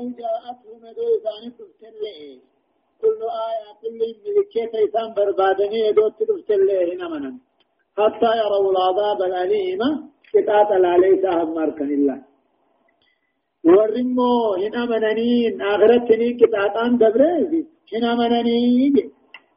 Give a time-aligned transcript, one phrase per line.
[0.00, 2.18] ولو جاءتهم يدو إسان تفتلئ
[3.00, 7.34] كل آية كل ملكية إسان بربادني يدو تفتلئ هنا منن.
[7.98, 9.80] حتى يروا العذاب الأليم
[10.34, 12.18] قطعة عليه سهم مركن الله
[13.64, 14.32] ورمو
[14.62, 17.62] هنا مننين آخرتني قطعتان دبريزي.
[17.94, 18.94] هنا مننين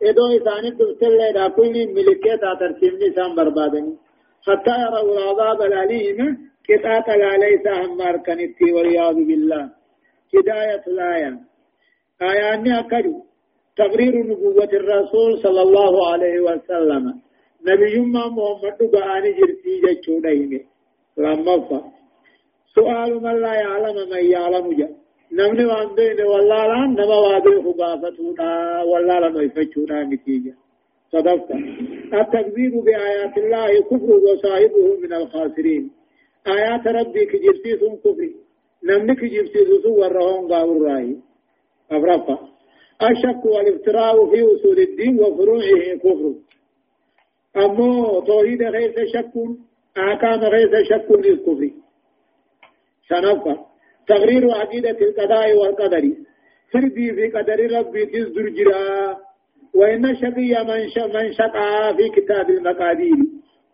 [0.10, 3.94] ادو إسان تفتلئ دا كل ملكية ترسيمني إسان بربادني.
[4.48, 6.20] حتى يروا العذاب الأليم
[6.70, 8.40] قطعة عليه سهم مركن
[8.76, 9.83] والعياذ بالله.
[10.36, 11.40] هداية الآية.
[12.22, 13.16] آياني أكدو
[13.78, 17.04] تقرير نبوة الرسول صلى الله عليه وسلم.
[17.68, 20.66] نبي ما محمد بآني جرتي جتشونين
[21.18, 21.80] لما فا
[22.76, 24.90] سؤال من لا يعلم من يعلم جا.
[25.38, 30.54] نمني واندين والله لا نما وادي خبافتونا والله لا نيفتشونا نتيجة
[31.12, 31.52] صدقت
[32.14, 35.92] التكذيب بآيات الله كفر وصاحبه من الخاسرين.
[36.48, 37.72] آيات ربي كجرتي
[38.04, 38.36] كفري
[39.14, 41.16] كجرتي ثم ورهون قاور راهي
[41.92, 42.38] أفرفا
[43.02, 46.34] الشك والافتراء في أصول الدين وفروعه كفر
[47.58, 49.34] أما توحيد غير شك
[49.98, 51.70] أحكام غير شك للكفر
[53.10, 53.66] سنفا
[54.08, 56.14] تغرير عقيدة القضاء والقدر
[56.72, 59.18] فردي في قدر ربي تزدر جرا
[59.74, 60.82] وإن شقي من
[61.16, 63.18] من شقى في كتاب المقادير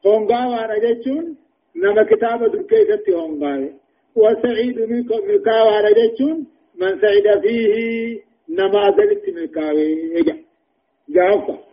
[0.06, 1.38] هونغا ورجتون
[1.76, 3.74] نما كتاب دركيست هونغا
[4.24, 6.48] وسعيد منكم مكا ورجتون
[6.82, 7.74] من سعيد فيه
[8.50, 10.36] نما ذلك ملكاوي يجا
[11.16, 11.70] جافا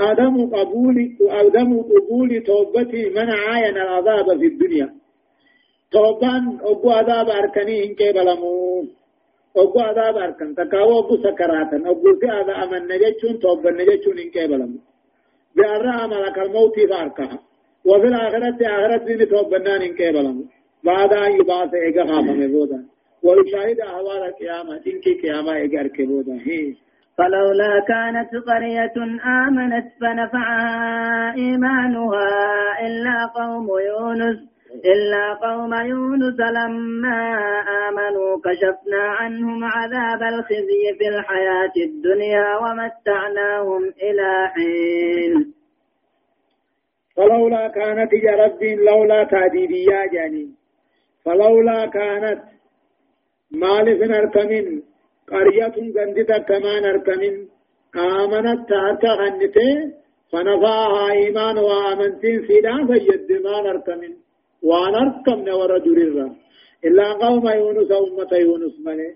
[0.00, 0.96] آدم قبول
[1.30, 4.94] آدم قبول توبتي من عاين العذاب في الدنيا.
[5.92, 8.84] توبان أبو عذاب أركني إنك بلمو.
[9.56, 10.54] أبو عذاب أركن.
[10.54, 14.78] تكاو أبو سكراتا أبو في هذا أمن نجتشون توبا نجتشون إنك بلمو.
[15.56, 17.38] بأرى ملك الموت فاركها
[17.84, 20.44] وفي الآخرة آخرة دين توبا نان إنك بلمو.
[20.86, 22.84] بعد أن يبعث إيقا خافا مبودا
[23.24, 26.38] ويشاهد أهوال القيامة إنك قيامة إجار كبودا
[27.18, 28.96] فلولا كانت قرية
[29.46, 32.28] آمنت فنفعها إيمانها
[32.86, 34.38] إلا قوم يونس
[34.84, 37.38] إلا قوم يونس لما
[37.88, 45.52] آمنوا كشفنا عنهم عذاب الخزي في الحياة الدنيا ومتعناهم إلى حين.
[47.16, 50.55] فلولا كانت يا رب لولا تعديديا جاني۔
[51.26, 52.42] فلولا كانت
[53.50, 54.66] مالف نركمين
[55.30, 57.48] قرية غندتا كمان نركمين
[57.96, 59.68] آمنت تاتا غنته
[60.32, 64.14] فنفاها إيمان وآمنتين سيدا فيد ما نركمين.
[64.62, 66.28] ونركم نور دريرا
[66.86, 69.10] إلا قوم يونس أمة يونس ملي.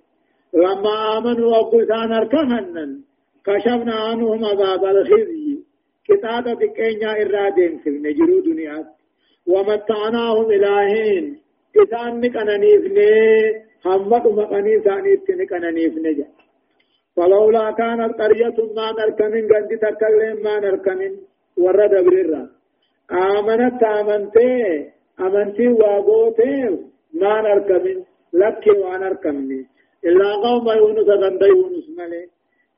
[0.54, 2.90] لما آمنوا أبوسان أركهنن
[3.46, 5.58] كشفنا عنهم عذاب الخزي.
[6.08, 8.78] كتابة كينيا إرادين في نجرو دنيا.
[9.46, 11.24] ومتعناهم إلهين.
[11.76, 13.10] إذا نكننيفني
[13.86, 16.26] همت مقني ثاني تنكننيف نجا
[17.16, 21.12] فلولا كانت قرية ما نركمن قد تكلم ما نركمن
[21.56, 22.42] ورد بريرا
[23.12, 24.52] آمنت آمنتي
[25.20, 26.54] أمنتي واغوتي
[27.14, 27.98] ما نركمن
[28.32, 29.66] لك وانركمني
[30.04, 32.24] إلا قوم يونس غند يونس ملي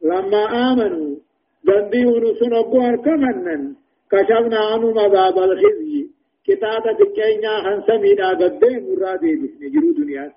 [0.03, 1.16] لما آمنوا
[1.69, 3.74] غند يونس نبو أركمنن
[4.10, 6.01] كشفنا عنهم عذاب الخزي
[6.54, 10.32] كتابة كينيا هنسمي دا قد مرادي بسني جرو دنيا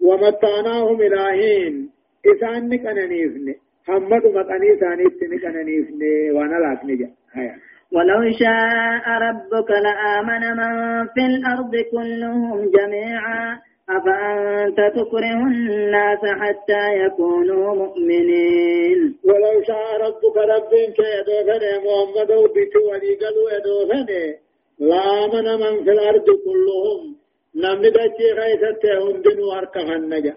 [0.00, 1.90] ومتعناهم إلهين
[2.26, 3.54] إسان نكننيفن
[3.86, 6.00] حمد مقني ثانيت نكننيفن
[6.34, 7.56] وأنا لاكني جا هيا
[7.92, 13.58] ولو شاء ربك لآمن من في الأرض كلهم جميعا.
[13.90, 23.50] أفأنت تكره الناس حتى يكونوا مؤمنين؟ ولو شاء ربك ربك يدوفن محمد وبيتو ولي قالوا
[23.56, 24.34] يدوفن
[24.78, 27.16] لآمن من في الأرض كلهم
[27.54, 30.34] نمني دچي غيثت هندن واركهن نجا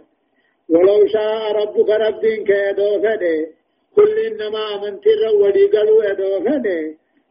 [0.69, 3.47] ولو شاء ربك ربين كيدو فده
[3.95, 6.79] كل إنما من تر ودي قالوا يدو فده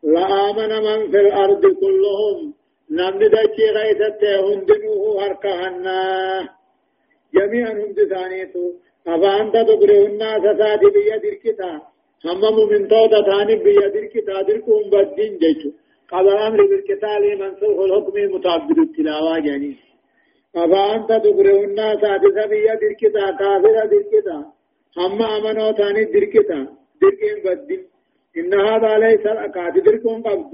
[0.02, 2.54] لآمن من في الأرض كلهم
[2.90, 5.86] نمني دچي غيثت هندن واركهن
[7.34, 8.64] جميعا هند ثانيتو
[9.06, 11.72] أفانت تبره الناس سادي بيدر كتا
[12.24, 15.70] همم من توتا ثاني بيدر كتا دركم بدين جيشو.
[16.10, 19.76] قال الأمر بالقتال منسوخ الحكم متعبد التلاوة يعني
[20.56, 21.98] أفا أنت تقرأ الناس
[22.50, 24.52] بيا دركتا كافر دركتا
[24.98, 26.58] هم أمنوا ثاني دركتا
[27.02, 27.84] دركين بدل
[28.36, 29.84] إن هذا ليس الأكاد.
[29.84, 30.52] دركون قبض.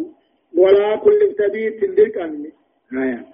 [0.56, 2.52] ولا كل سبيل درك أمني
[2.92, 3.26] آية.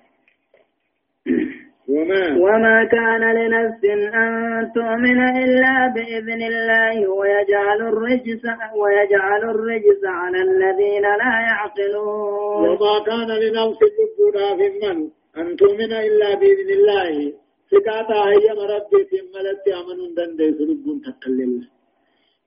[1.95, 3.85] وما وما كان لنفس
[4.23, 4.31] أن
[4.75, 8.45] تؤمن إلا بإذن الله ويجعل الرجس
[8.81, 12.69] ويجعل الرجس على الذين لا يعقلون.
[12.69, 14.99] وما كان لنفس تبدا في من؟
[15.41, 17.33] أن تؤمن إلا بإذن الله.
[17.71, 21.53] سكاتا هي مربي في ملت أمن دندي سلبون تقلل.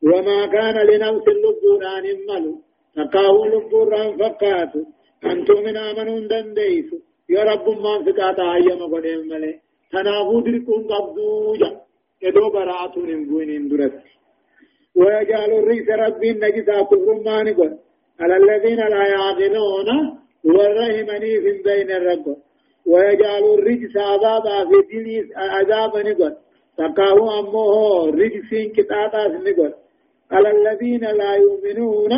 [0.03, 1.27] وما كان لنفس
[1.97, 2.57] أن يملوا
[2.95, 4.85] تقاو لبون ران فقاتوا
[5.25, 6.89] أن تؤمن أمن دندي
[7.35, 9.53] يا رب ما سكاتا هي مقدم ملي.
[9.91, 11.69] تنافو دركون قبضوجا
[12.25, 13.93] يدو براعتون انبوين اندرت
[14.99, 17.71] ويجعل الرئيس ربي النجسا كفر ما نقول
[18.21, 19.89] على الذين لا يعقلون
[20.45, 22.25] والرحمني في بين الرب.
[22.91, 26.33] ويجعل الرجس عذابا في دين عذابا نقول
[26.77, 27.71] تقاو أمه
[28.21, 29.73] رجسين كتاتا نقول
[30.31, 32.13] على الذين لا يؤمنون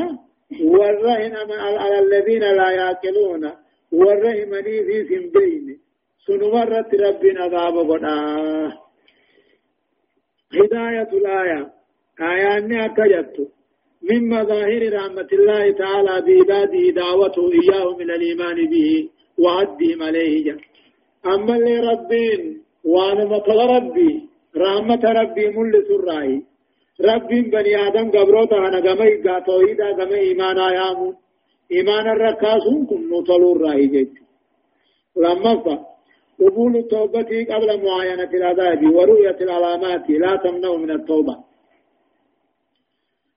[0.64, 3.52] والرهن على الذين لا يعقلون
[4.00, 5.66] والرحمني في سنبين
[6.26, 8.18] سنمرت ربنا عذاب قدا
[10.54, 11.62] هداية الآية.
[12.22, 13.36] آيان أكجت.
[14.10, 19.10] من مظاهر رحمة الله تعالى بعباده دعوته إياه من الإيمان به
[19.44, 20.58] وعدهم عليه.
[21.26, 24.12] أما اللي ربين وأنا مطل ربي.
[24.58, 26.42] رحمة ربي مل سرعي
[27.02, 31.16] ربي بني آدم قبروتا أنا قمي قاتوهيدا قمي إيمانا يامون.
[31.72, 34.14] إيمان الركاسون كن نطلو الرأي جيد
[35.18, 35.86] لما فا
[36.40, 41.36] قبول التوبة قبل معاينة العذاب ورؤية العلامات لا تمنع من التوبة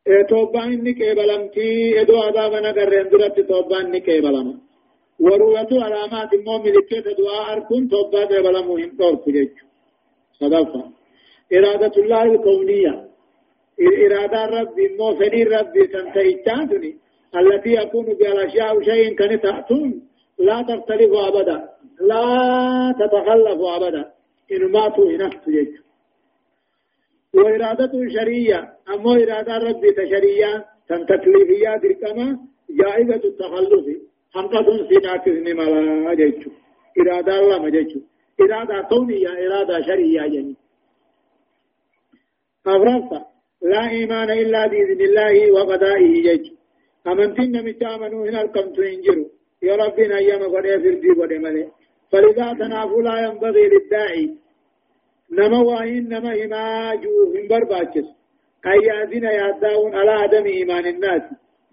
[0.07, 4.61] إيه توبة إنك إبلمتي إدو عذاب نقر اندرت توبة إنك إبلم
[5.21, 9.51] ورؤية علامات المؤمن لكي دعاء أركن توبة إبلمهم دورك جيج
[10.41, 10.85] صدفة
[11.57, 13.09] إرادة الله الكونية
[14.07, 16.33] إرادة ربي مو فني ربي تنتهي
[17.37, 20.03] التي يكون بالأشياء شيء كان تأتون
[20.39, 21.69] لا تختلف أبدا.
[22.01, 24.13] لا تتخلف أبدا.
[24.53, 25.69] إن ماتوا هنفت جيج
[27.35, 32.39] وإرادة شرية أما إرادة ربي تشرية تن تكليفية دركما
[32.71, 33.87] جائزة التخلف.
[34.35, 36.51] حمقة سيناكس نمالا جيجو
[37.01, 38.01] إرادة الله مجيجو
[38.41, 40.57] إرادة كونية إرادة شرية يعني.
[42.67, 43.27] أفرصة
[43.63, 46.58] لا إيمان إلا بإذن الله وقضائه جيجو
[47.13, 49.29] أمنتين نمتامنوا هنا القمت ينجروا
[49.63, 51.65] يا ربي نيام قد يفردي قد ملي
[52.11, 54.27] فلذا تنافوا لا ينبغي للداعي
[55.39, 58.09] نما واهين نما هما جوه برباچس
[58.67, 61.23] أي يازين ياداون على عدم إيمان الناس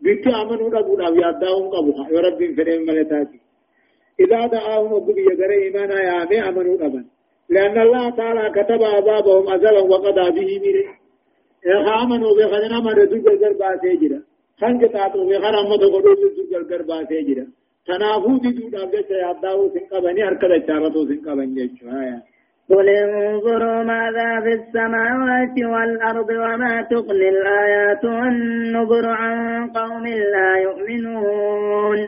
[0.04, 3.40] بيتو أمنوا ربنا ياداون قبوها يا ربي فريم ملتاتي
[4.24, 7.06] إذا دعاهم وقبي يقرأ إيمانا يا أمي أمنوا ربنا
[7.50, 10.88] لأن الله تعالى كتب عذابهم أزلا وقضى به مره
[12.04, 14.20] آمنوا بخدنا من رسول القربة سيجرا
[14.62, 17.46] خنق تاتوا بخر أمد قدوس رسول القربة سيجرا
[17.88, 22.24] تنافو دي دون أبجد ياداو سنقبني هركد الشارتو سنقبن جيشو آيات
[22.70, 29.38] قل انظروا ماذا في السماوات والأرض وما تغني الآيات والنذر عن
[29.78, 32.00] قوم لا يؤمنون.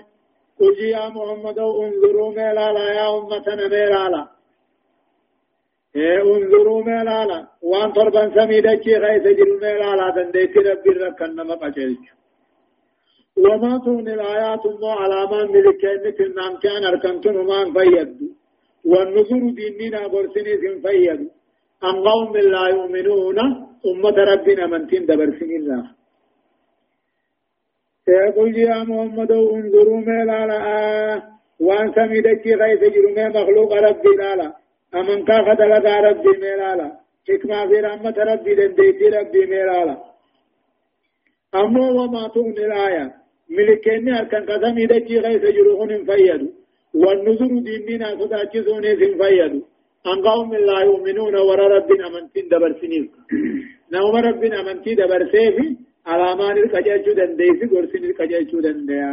[0.60, 4.24] قل يا محمد انظروا ميلالا يا أمتنا ميلالا
[5.96, 12.04] انظروا ميلالا وان طربا سميدا شي غيث جل ميلالا دنديت ربي ركن مقاچلچ
[13.46, 18.32] وما تغني الآيات مو علامات ملكين النام كان أركنتم ما فيدوا
[18.92, 21.20] والنذر ديننا برسني سنفيد
[21.84, 23.40] أن قوم لا يؤمنون؟
[23.90, 25.84] أمة ربنا من تين دبرسن الله.
[28.08, 30.58] يقول يا محمد انظروا ميلا لا
[31.60, 34.54] وان سميدك غيث جرمي مخلوق ربي لا
[34.96, 36.90] أمن كافة لدى ربي ميلا لا
[37.28, 39.98] حكمة في رحمة ربي دنديتي ربي ميلا لا
[41.56, 43.27] أمو وما تغني الآية.
[43.50, 46.52] ملكيني أركن قسمي دكي غيث جرهن فيدوا
[46.94, 49.54] والنذر ديننا صداچسون سن فيد
[50.12, 53.06] ان قوم لا يؤمنون ور رب امنتين دبر سنين.
[53.94, 55.58] نوم رب امنتي دبر سيف
[56.12, 59.12] علامان الكجاچو دنديس غرسين الكجاچو دنديا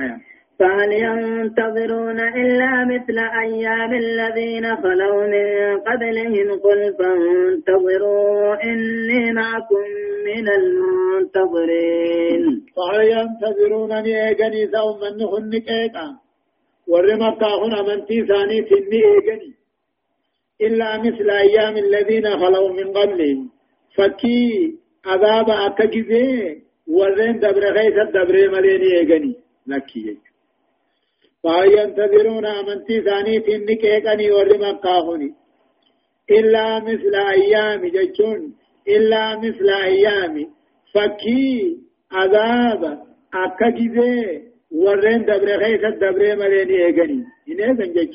[0.00, 0.16] آية
[0.62, 5.46] فهل ينتظرون إلا مثل أيام الذين خلوا من
[5.88, 9.84] قبلهم قل فانتظروا إني معكم
[10.26, 12.42] من المنتظرين.
[12.76, 16.08] فهل ينتظرون أن يجني ثوم من نخنك إيقا
[16.88, 19.52] ور مكة هنا أمنتي ثاني تني إيجني.
[20.60, 23.50] إلا مثل أيام الذين خلوا من قبلهم.
[23.96, 24.42] فكي
[25.06, 29.34] عذاب أكجزي ورين دبر غيث الدبر مليني إيجني.
[29.66, 30.18] لكي
[31.42, 35.30] فينتظرون أمنتي ثاني تني كيكني ور مكة هنا
[36.30, 38.54] إلا مثل أيام جيشون.
[38.88, 40.34] إلا مثل أيام
[40.94, 41.78] فكي
[42.12, 42.98] عذاب
[43.34, 47.24] أكجزي ورين دبر خيس الدبر مليني إيغني.
[47.48, 48.12] ان ايغن جيج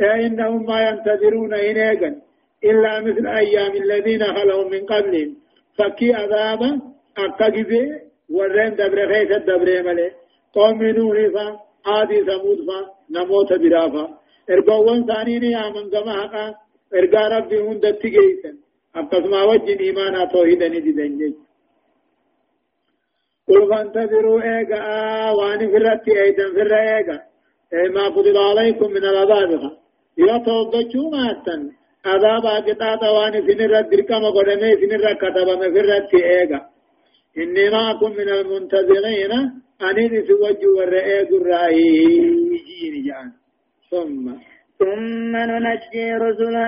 [0.00, 2.16] إنهم ما ينتظرون ان ايغن
[2.64, 5.36] إلا مثل أيام الذين خلوا من قبلهم.
[5.78, 6.80] فكي عذابا
[7.18, 8.00] اكاغيزي
[8.30, 10.10] ورين دبر خيس الدبر ملي
[10.54, 12.78] قوم نوح فا عادي ثمود فا
[13.10, 14.04] نموت برافا
[14.50, 16.54] ارغوان ثاني ني آمن كما حقا
[16.94, 18.52] ارقى ربي هند تجيسا
[18.96, 21.36] أقسم وجه إيمانا توحيدا نددن جيس
[23.48, 27.18] قل فانتظروا إيقا وأني فرتي أيضا فر إيقا
[27.94, 29.50] ما قدر عليكم من العذاب
[30.18, 31.60] يا توبتشو ماتن
[32.10, 36.60] عذاب قطعة وأني سنر الدركم قدمي سنر كتب مفرتي إيقا.
[37.38, 39.32] إني معكم من المنتظرين
[39.82, 42.40] أني سوجه والرئيق الرأي
[43.06, 43.32] جان
[43.90, 44.34] ثم
[44.78, 46.64] ثم ننجي رسلنا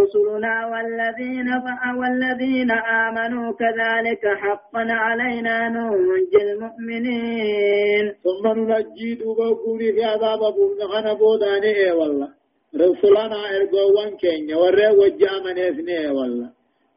[0.00, 1.48] رسلنا والذين
[2.00, 11.76] والذين آمنوا كذلك حقا علينا ننجي المؤمنين ثم ننجي دوبكوري في عذاب بومن خنا بوداني
[11.84, 12.28] اي والله
[12.74, 16.50] رسلنا ارغوان كينيا ورى وجا من اثني والله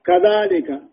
[0.06, 0.91] كذلك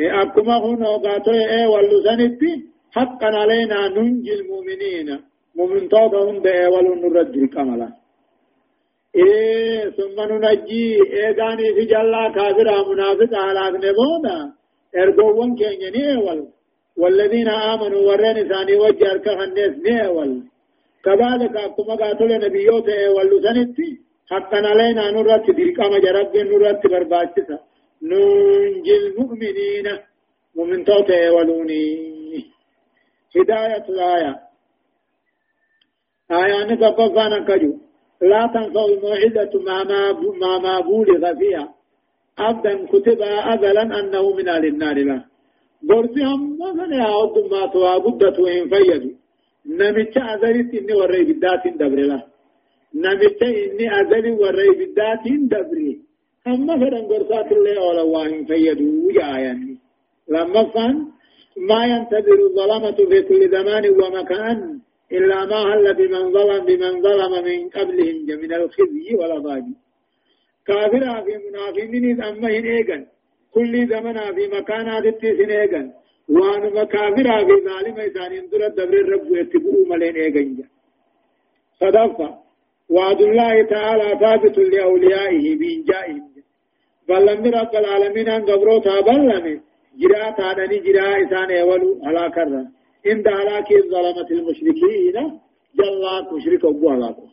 [0.00, 2.52] اي اكما هنا غاتو اي والله سنتي
[2.96, 5.08] حقا علينا ننجي المؤمنين
[5.56, 7.88] مؤمن توبهم ده والله نرد الكمالا
[9.20, 10.84] إيه ثم ننجي
[11.20, 14.38] إيغاني في جلا كافر منافق على نبودا
[15.02, 16.40] إرغوون كيني نيول
[17.00, 20.30] والذين آمنوا ورين ثاني وجه أركه الناس نيول
[21.04, 23.88] كذلك أكما قاتل نبيوت إيول سنتي
[24.30, 27.58] حقا علينا نرات ديكام جرب نرات برباتسا
[28.02, 29.86] ننجي المؤمنين
[30.56, 32.10] ومن توت إيولوني
[33.36, 34.40] هداية الآية.
[36.30, 37.72] آية نتقفانا كجو.
[38.22, 39.84] لا تنفع الموعظة ما
[40.40, 41.74] ما ما بولغ فيها.
[42.38, 45.24] أبدا كتب أزلا أنه من أهل النار له
[45.82, 49.14] برسي هم مثلا يعود ما توا قدة وإن فيدوا.
[49.66, 52.22] نمت أزلت إني وري بدات دبر له
[52.94, 55.78] نمت إني أزلي وري بدات دبر.
[56.46, 59.78] هم مثلا قرصات الله أولا وإن فيدوا يعني.
[60.28, 61.06] لما فان
[61.56, 64.80] ما ينتظر الظلمة في كل زمان ومكان
[65.12, 69.64] إلا ما هل بمن ظلم بمن ظلم من قبلهم من الخزي والعذاب
[70.66, 73.06] كافر في منافقين أما هنيغن
[73.54, 75.92] كل زمن في مكانات التسن إيغن
[76.28, 80.64] وأن مكافر في ظالم إسان اندر الدبر الرب يتبعوا ملين إيغن
[81.80, 82.38] صدفة.
[82.90, 86.29] وعد الله تعالى ثابت لأوليائه بإنجائهم.
[87.10, 89.60] بل لم رب العالمين أن قبروتها بل لم
[90.00, 92.64] جراء تانني جراء إسان إيولو على كرة
[93.06, 95.16] عند هلاك ظلمة المشركين
[95.78, 97.26] جل مشرك أبو هلاكو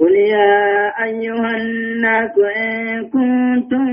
[0.00, 3.86] قل يا أيها الناس إن كنتم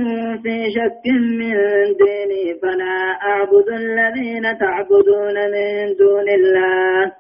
[0.44, 1.06] في شك
[1.40, 1.56] من
[2.02, 2.98] ديني فلا
[3.30, 7.12] أعبد الذين تعبدون من دون الله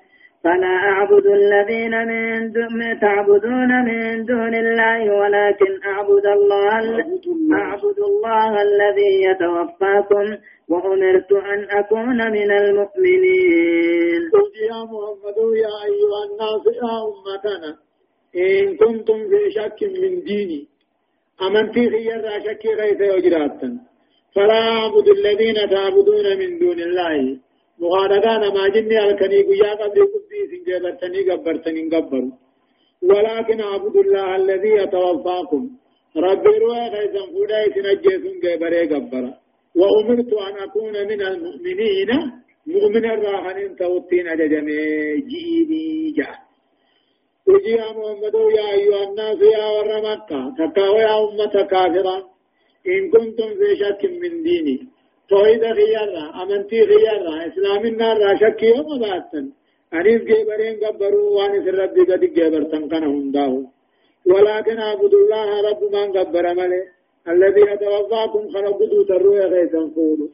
[0.46, 6.84] فلا أعبد الذين من دون تعبدون من دون الله ولكن أعبد الله
[7.54, 10.26] أعبد الله الذي يتوفاكم
[10.70, 14.22] وأمرت أن أكون من المؤمنين.
[14.34, 17.72] قل يا محمد يا أيها الناس يا أمتنا
[18.36, 20.68] إن كنتم في شك من ديني
[21.42, 23.70] أمنتي خير شك غيث وجراتا
[24.36, 27.45] فلا أعبد الذين تعبدون من دون الله.
[27.80, 32.24] مغادقان ما جني الكني قيا قبل قبي سنجبرتني قبرتني قبر
[33.10, 35.64] ولكن أعبد الله الذي يتوفاكم.
[36.18, 39.32] ربي روح غيثا فودا يتنجيكم قبري قبرا.
[39.80, 42.10] وأمرت أن أكون من المؤمنين.
[42.68, 44.82] مؤمن الراحن توتين أججمي
[45.32, 46.36] جيني جاء
[47.48, 52.18] وجي يا محمد يا أيها الناس يا ور مكة تكاو يا أمة كافرة.
[52.88, 54.78] إن كنتم في شك من ديني.
[55.30, 59.46] توحيد خيارا أمنتي خيارا إسلام النار شك يوم باتن
[59.94, 63.54] أنيس جيبرين قبروا وانس ربي قد جيبرتن كان هنداه
[64.32, 66.84] ولكن أعبد الله رب من قبر ملئ.
[67.34, 70.30] الذي يتوفاكم خلقوا تروي غيثا فولو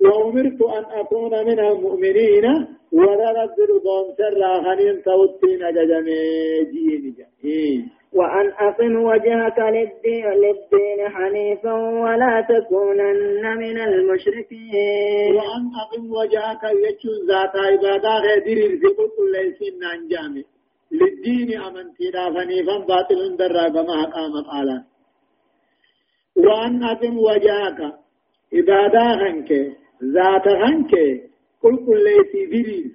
[0.00, 2.44] وأمرت أن أكون من المؤمنين
[2.92, 6.20] ورد رضون سر خنين توتين ججمي
[6.72, 7.14] جيني
[7.44, 7.78] إيه.
[8.14, 15.34] وأن أقم وجهك للدين, للدين حنيفا ولا تكونن من المشركين.
[15.36, 18.44] وأن أقم وجهك يجوز ذات عبادة غير
[18.78, 20.44] في كل ليسين نانجامي
[20.92, 24.84] للدين أمنتي حنيفا باطل درى بما قامت على.
[26.36, 27.94] وأن أتم وجهك
[28.54, 29.50] عبادة هنك
[30.04, 30.90] ذات هنك
[31.62, 32.04] كل كل
[32.50, 32.92] دريس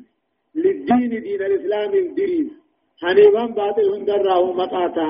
[0.55, 2.58] للدين دين الإسلام دريس
[3.01, 5.09] حنيفا باطل هندره مقاتا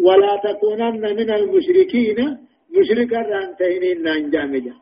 [0.00, 2.18] ولا تكونن من المشركين
[2.76, 4.74] مشركا رانتين نانجامجا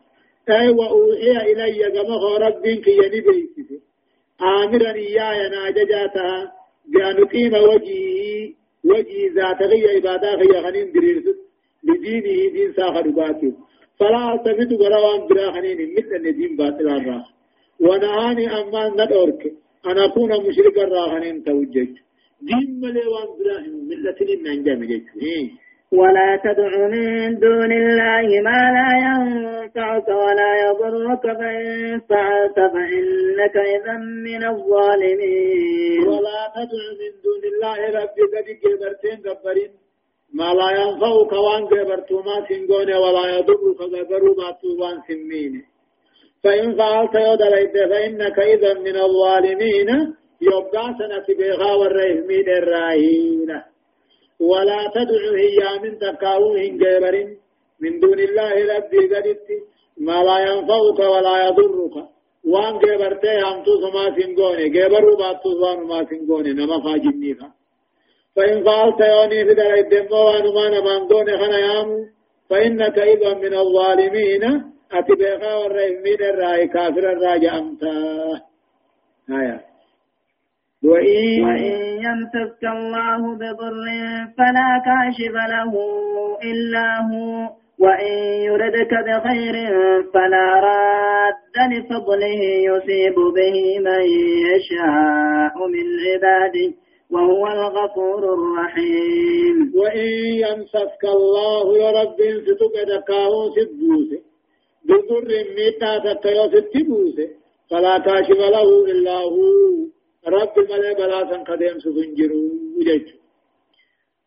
[0.51, 3.81] أي وأوحي إلي كما ربك ينبيتي
[4.43, 6.53] آمرا إياي ناججاتا.
[6.93, 8.55] بأن أقيم وجهي.
[8.85, 11.37] وجهي ذات غي عبادة غي غنين دريرسد
[11.85, 13.53] لدينه دين ساخر باطل
[13.99, 17.27] فلا ألتفت غروان براخنين مثل دين باطل الراخ.
[17.81, 19.43] ونهاني أما ندورك.
[19.87, 21.93] أن أكون مشركا راخنين توجج
[22.43, 23.75] دين ملي وان براهم
[24.45, 24.91] من جامل
[25.93, 34.43] ولا تدع من دون الله ما لا ينفعك ولا يضرك فإن فعلت فإنك إذا من
[34.53, 36.09] الظالمين.
[36.09, 39.73] ولا تدع من دون الله ربي قد جبرتين جبرين
[40.35, 45.63] ما لا ينفعك وان جبرت ما سنقون ولا يضرك جبروا ما توان سمين
[46.45, 50.20] فإن فعلت يدليت فإنك إذا من الظالمين.
[50.41, 53.51] يبقى سنة بيغا والرحمين الراهين
[54.41, 57.15] ولا تدع هي من تكاوه جبر
[57.81, 59.49] من دون الله ربي قدت
[60.07, 61.95] ما لا ينفعك ولا يضرك.
[62.45, 67.49] وان جبرتي هم تسمى سنغوني جبروا باتو وان ما سنغوني نما فاجنيها
[68.37, 71.99] فإن فعلت يوني في دلائل الدم وان ما نمان دون خنا يامو.
[72.51, 74.45] فإنك إذا من الظالمين.
[74.93, 77.95] أتبقى والرحمين الرأي كافر الراجع أمتا.
[79.31, 79.70] آيات
[80.85, 81.59] وإن,
[82.07, 83.87] يمسك الله بضر
[84.39, 85.73] فلا كاشف له
[86.51, 88.13] إلا هو وإن
[88.49, 89.55] يردك بخير
[90.15, 93.57] فلا راد لفضله يصيب به
[93.87, 94.03] من
[94.51, 96.73] يشاء من عباده
[97.11, 99.73] وهو الغفور الرحيم.
[99.75, 100.09] وإن
[100.45, 104.21] يمسك الله يا رب ستك دكاه سبوسه
[104.85, 107.29] بضر ميتا تكيو ستبوسه
[107.71, 110.00] فلا كاشف له إلا هو.
[110.29, 112.43] رب ملي بلا سن قديم سفنجرو
[112.77, 113.07] وجج.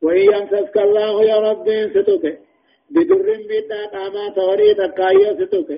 [0.01, 2.25] وإن يمسسك الله يا رب ستوك
[2.93, 5.69] بدر ميتا قاما توري تكايو ستوك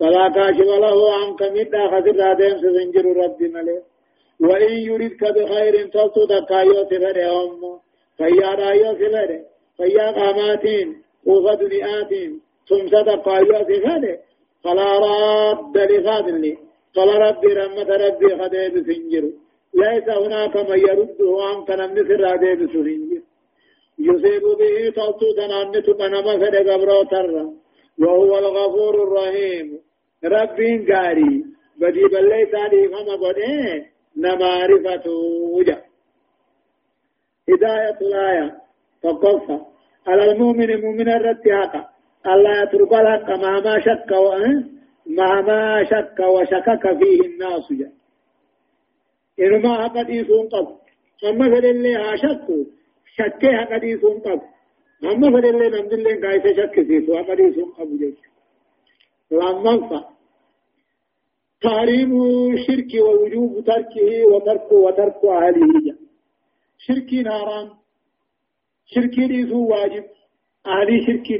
[0.00, 3.78] فلا كاشف له عنك ميتا خسر دادم سفنجرو رب ملي
[4.40, 7.62] وإن يريدك بخير تلتو تكايو سفر أم
[8.18, 9.30] فيا رايو سفر.
[9.76, 10.88] فيا قاماتين.
[11.26, 14.04] وفا دنياتين تمسا تكايو سفر.
[14.64, 16.56] فلا راد لفاضل
[16.94, 19.30] فلا ربي رحمة ربي خديب سنجرو
[19.74, 23.22] ليس هناك من يرده عن كنم نسر عديد سرين
[23.98, 27.34] يصيب به توتو تنانت منما فد قبرو تر
[27.98, 29.80] وهو الغفور الرحيم.
[30.24, 30.58] رب
[30.90, 31.44] قاري
[31.80, 35.10] بدي بلي سالي فما قده نمارفة
[35.56, 35.84] وجه.
[37.48, 38.56] هداية الآية
[39.02, 39.66] فقصة
[40.06, 41.88] على المؤمن مؤمن الرتياقة
[42.26, 44.10] الله يترك الحق مهما شك
[45.06, 47.92] مهما شك وشكك فيه الناس جاء
[49.40, 50.68] إنما حقديسون قب
[51.24, 52.64] أما فلله هاشكو
[53.16, 54.40] شكي حقديسون قب
[55.04, 58.18] أما فلله نمد الله قايسة شك سيسو حقديسون قب جيش
[59.30, 60.14] لما فا
[61.64, 62.12] تحريم
[62.52, 65.96] الشرك ووجوب تركه وترك وترك أهله.
[66.78, 67.68] شركي ناران.
[68.86, 70.04] شركي ديسو واجب.
[70.66, 71.34] أهلي شركي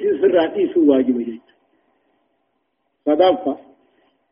[0.55, 1.41] ديسو واجب جيش
[3.07, 3.57] فدفع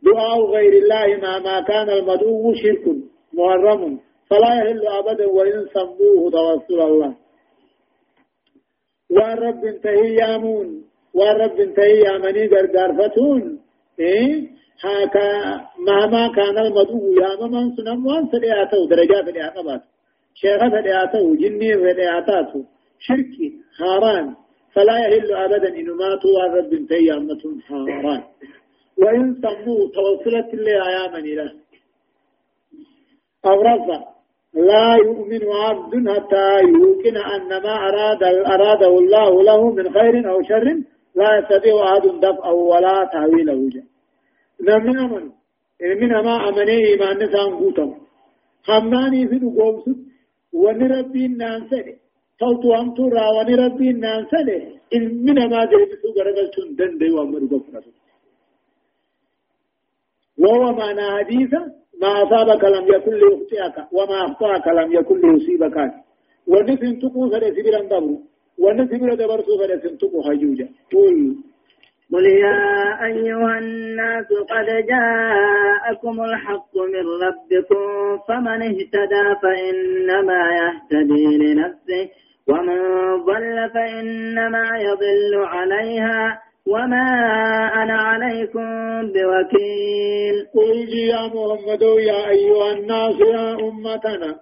[0.02, 3.11] دعاء غير الله ما ما كان المدعو شرك.
[3.34, 4.00] محرم.
[4.30, 7.14] فلا يحل أبدا وإن سموه توسل الله.
[9.10, 13.60] والرب انتهي يامون والرب انتهي يامني غرغرفتون
[14.00, 14.50] إيه؟
[14.84, 15.28] هاكا
[15.88, 19.82] مهما كان المدعو يا من سنم وان سدياته درجات الإعقابات
[20.34, 22.52] شيخة الإعقابات جني الإعقابات
[22.98, 23.48] شركي
[23.80, 24.34] هاران
[24.74, 28.22] فلا يحل أبدا إن ماتوا والرب انتهي يامتون هاران
[29.02, 31.52] وإن سموه توصلت اللي أيامني له.
[33.46, 34.00] أو رفع
[34.54, 38.22] لا يؤمن عبد حتى يوقن أن ما أراد
[38.54, 40.66] أراده الله له من خير أو شر
[41.14, 43.70] لا يستطيع أحد دفعه ولا تحويله.
[43.70, 43.84] جاء
[44.60, 45.30] نمن أمن
[46.00, 47.90] من ما أمني إيمان نسان قوتم
[48.62, 50.12] خماني في نقوم سد.
[50.52, 51.86] ونربي النانسة
[52.38, 53.90] توتو أمتو را ونربي
[54.94, 57.84] إن من ما جيبسو غرقل دن دي وامر غفرة
[60.38, 65.76] وهو معنى حديثا ما أصابك لم يكن ليخطئك وما أخطأك لم يكن ليصيبك.
[66.46, 68.18] ونسن تقو فلا سبيلا دبر
[68.58, 71.36] ونسن بلا دبر فلا سنتقو حجوجا قل.
[72.12, 77.84] قل يا أيها الناس قد جاءكم الحق من ربكم
[78.28, 82.08] فمن اهتدى فإنما يهتدي لنفسه
[82.48, 82.78] ومن
[83.24, 86.40] ضل فإنما يضل عليها.
[86.66, 87.06] وما
[87.82, 88.66] أنا عليكم
[89.14, 94.40] بوكيل قل يا محمد يا أيها الناس يا أمتنا.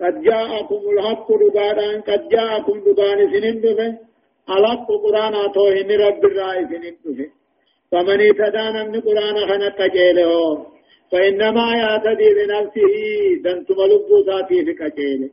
[0.00, 3.98] قد جاءكم الحق دبانا قد جاءكم دبان سنين دفه
[4.56, 7.30] الحق قرآن توهن رب الرائي سنين دفه
[7.92, 10.32] فمن اتدانا من قرآن خنا تجيله
[11.12, 12.94] فإنما يعتدي بنفسه
[13.44, 15.30] دنتم لبوساتي في كجيله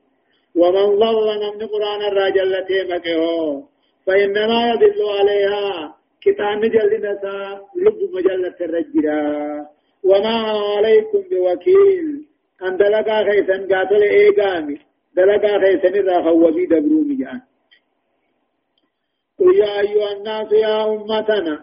[0.55, 1.27] ومن ضل
[1.59, 3.63] من قرآن الرجل تيمكه.
[4.07, 7.35] فإنما يدل عليها كتاب جلنا سا
[7.83, 9.21] لب مجلة الرجرا
[10.03, 10.37] وما
[10.75, 12.07] عليكم بوكيل.
[12.65, 14.77] أن دلقا خيسا قاتل إيقامي.
[15.15, 17.41] دلقا خيسن را خوبي دبرومي جان.
[19.39, 21.55] قل يا أيها الناس يا أمتنا.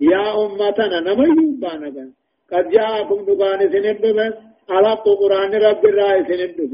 [0.00, 2.12] يا أمتنا نما يوبانا
[2.52, 4.34] قد جاءكم دقان سنبه
[4.70, 6.72] على قرآن رب الرأي سنبه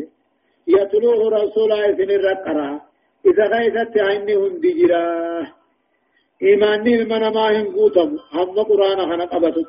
[0.68, 2.80] يتلوه رسول سن الرقرا
[3.26, 5.57] إذا غيثت عيني هندي جراه.
[6.42, 9.68] إيماني من ما هنقوتم هم قرآن خنقبتت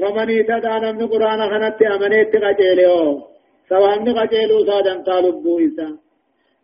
[0.00, 3.24] فمن يتدى نمن قرآن خنت أمنيت قجيله
[3.68, 5.88] سوامن قجيلو سادن طالبو إسا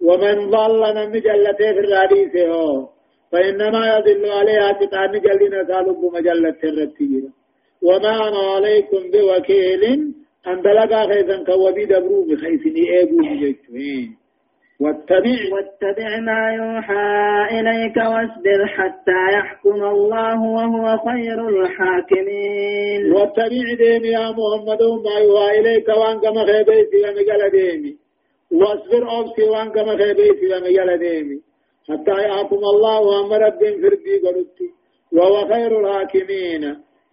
[0.06, 2.34] ومن ضل نمن جلته في الراديس
[3.32, 7.30] فإنما يضل عليها تتعن جلنا طالبو مجلة الرتيجة
[7.82, 9.84] وما أنا عليكم بوكيل
[10.46, 14.19] أن دلقا خيزا كوبي دبرو بخيسني إيبو بجيتوين
[14.81, 15.38] واتبع.
[15.53, 17.09] واتبع ما يوحى
[17.61, 23.12] إليك واصبر حتى يحكم الله وهو خير الحاكمين.
[23.12, 27.93] واتبع ديمي يا محمد ما يوحى إليك وان كما خيبيتي ومقال ديمي.
[28.53, 31.38] واصبر أبسي وان كما خيبيتي ومقال ديمي.
[31.88, 34.59] حتى يحكم الله وأم رب فردي قلت
[35.12, 36.62] وهو خير الحاكمين.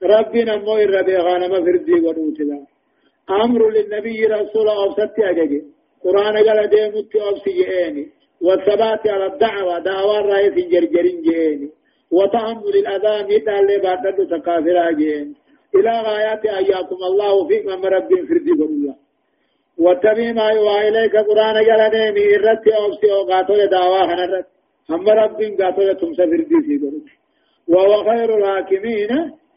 [0.04, 2.40] ربنا مو الربي غانم فردي قلت
[3.30, 8.08] أمر للنبي رسول أبسط أججي قرآن قال ديمت أبسي جئيني
[8.42, 11.70] والثبات على الدعوة دعوة رأي في جرجرين جئيني
[12.12, 15.34] وتحمل الأذى مثل اللي بعد تكافر جئيني
[15.76, 18.96] إلى غايات أياكم الله في من رب فردي الله
[19.78, 24.46] واتبع ما يوحى إليك قرآن قال ديمي إرتي أبسي وقاتل دعوة هنرت
[24.90, 27.02] هم رب قاتل تمسى فردي في قرآن
[27.68, 29.12] وهو خير الحاكمين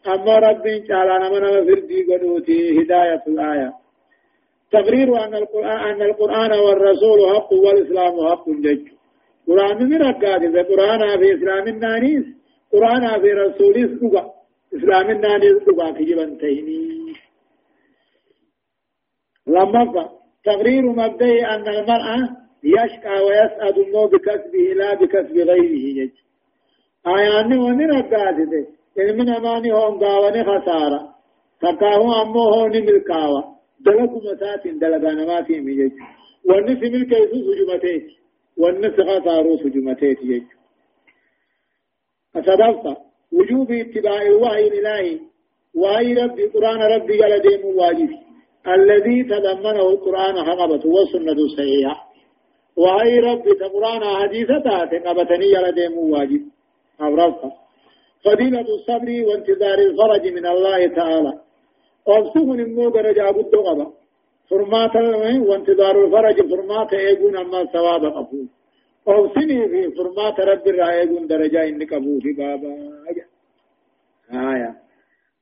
[0.07, 3.73] أما رب تعالى من فردي قدوتي هداية الآية
[4.71, 8.87] تقرير أن القرآن أن القرآن والرسول حق والإسلام حق جج
[9.47, 12.25] قرآن من ركعت إذا قرآن في إسلام النانيس
[12.73, 14.33] قرآن في رسول إسقى
[14.75, 17.13] إسلام النانيس إسقى في جبن تيني
[19.47, 20.09] لما
[20.45, 22.29] تقرير مبدئي أن المرأة
[22.63, 26.11] يشقى ويسعد النو بكسبه لا بكسب غيره جج
[27.07, 28.35] آيان ومن ركعت
[28.97, 31.15] إذا من أماني هم داوني خسارة.
[31.61, 35.59] تكاهو أمو هوني ملكاوة دلق مسات دلقان ما في
[36.45, 38.07] والنس من كيف سجمتيت
[38.57, 40.43] والنس غثارو سجمتيت يج
[42.35, 42.97] أصدقت
[43.31, 45.19] وجوب اتباع الوحي الإلهي.
[45.75, 48.09] وحي ربي قرآن ربي قال ديم واجب.
[48.67, 52.11] الذي تضمنه القرآن حقبة والسنة الصحيحة.
[52.77, 54.69] وحي ربي قرآن حديثة
[55.05, 56.41] قبتني قال ديم واجب.
[56.99, 57.53] أبرزت
[58.25, 61.33] فضيلة الصبر وانتظار الفرج من الله تعالى.
[62.07, 63.91] أبسون إمو درجة قد قبا
[64.49, 64.95] فرمات
[65.47, 68.47] وانتظار الفرج فرمات ايقون أما ثواب قبول
[69.07, 72.69] أبسني في فرمات رب الرأيقون درجة إنك أبو في بابا
[74.33, 74.75] آية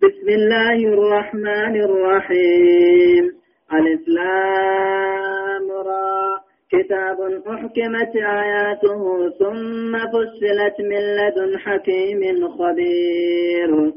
[0.04, 3.40] بسم الله الرحمن الرحيم
[3.74, 6.40] الإسلام را
[6.72, 13.94] كتاب أحكمت آياته ثم فصلت من لدن حكيم خبير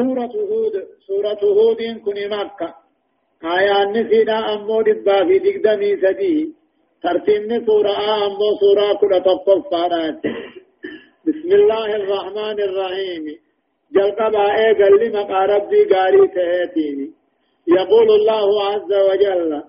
[0.00, 0.74] سورة هود
[1.06, 2.74] سورة هود كن مكة.
[3.44, 6.54] آية نسينا أمو دبا في دقدمي سدي
[7.02, 7.94] ترتيب سورة
[8.26, 10.20] أمو سورة كل تطفارات
[11.26, 13.24] بسم الله الرحمن الرحيم.
[13.94, 14.46] جلقبا
[14.80, 17.08] قال لي مقا ربي قاري تهيتيني
[17.68, 19.62] يقول الله عز وجل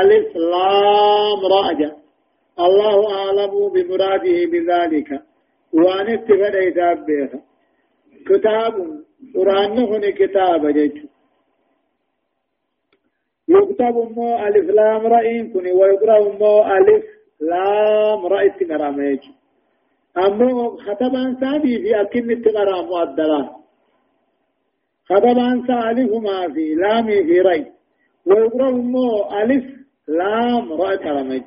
[0.00, 1.92] الإسلام رأجا
[2.66, 5.10] الله أعلم بمراده بذلك.
[5.72, 6.56] وأن اتفد
[7.06, 7.42] بها
[8.28, 8.74] كتاب
[9.34, 10.92] قرآن هنا كتاب جيش
[13.48, 17.04] يكتب مو ألف لام رأين كني ويقرأ مو ألف
[17.40, 19.18] لام رأيت مرامج
[20.16, 23.50] أمو خطبان سابي في أكن التقرى مؤدلة
[25.08, 27.72] خطبان سالف ما في لامي في رأي
[28.26, 29.64] ويقرأ مو ألف
[30.08, 31.42] لام رأيت مرامج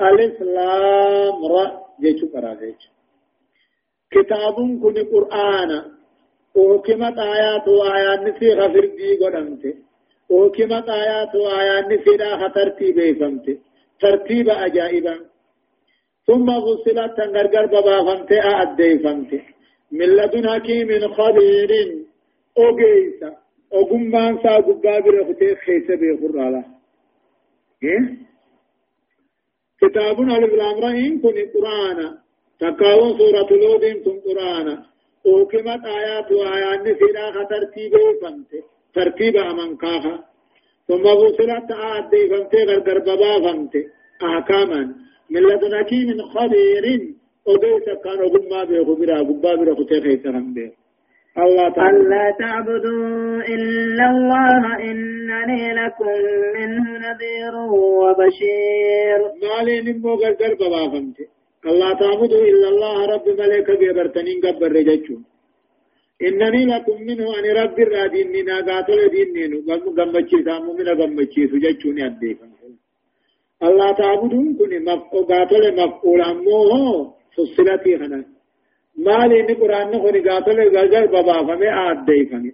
[0.00, 2.56] ألف لام رأ جيش قرأ
[4.10, 5.95] كتاب كني قرآن
[6.56, 9.64] وكمت آيات وآيات نسي غفر دي قدمت
[10.30, 13.46] وكمت آيات وآيات نسي لا ترتيب فمت
[14.00, 15.16] ترتيب أجائبا
[16.26, 19.32] ثم فصلت تنغرغر بابا فمت أعدي فمت
[19.92, 21.70] من لدن حكيم خبير
[22.58, 23.30] أوجيسا
[23.72, 26.62] أوغمان سا غبابر ختي خيسه بخرالا
[27.84, 28.02] إيه
[29.80, 30.80] كتاب الإبرام
[31.22, 31.98] كن قرآن
[32.60, 34.68] تكاون سورة لود كن قرآن
[35.26, 38.50] أوكمت آيات وآيات نسينا ترتيب فمت
[38.94, 40.24] ترتيب أمن كاها
[40.88, 43.74] ثم وصلت آيات دي فمت غرغر بابا فمت
[44.22, 44.80] أحكاما
[45.30, 46.84] من لدن حكيم خبير
[47.48, 50.72] أدوت كان أقوم ما بيه خبرا قبا بيه خطي خيسرم بيه
[51.38, 56.06] الله تعالى ألا تعبدوا إلا الله إنني لكم
[56.56, 61.16] منه نذير وبشير مالي نمو غرغر ببافمت
[61.64, 65.22] الله تعبدوا إلا الله رب ملك بيبرتنين قبر رججون
[66.26, 69.52] إنني لكم منه أن رب الرادين نينا قاتل دين
[69.98, 72.46] قمتشي سامو من قمتشي سججوني أديفا
[73.68, 76.72] الله تعبدون كن مفقو قاتل مفقول أموه
[77.34, 78.20] فصلتي خنا
[79.06, 82.52] مالي إن قرآن نخوني قاتل غزر بابا فمي آدي فمي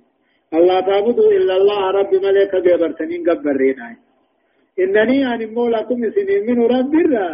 [0.59, 3.97] الله تعبدوا إلا الله رب ملك بيبرتنين قبر ريناي
[4.83, 7.29] إنني أن مولكم سنين من رب الرا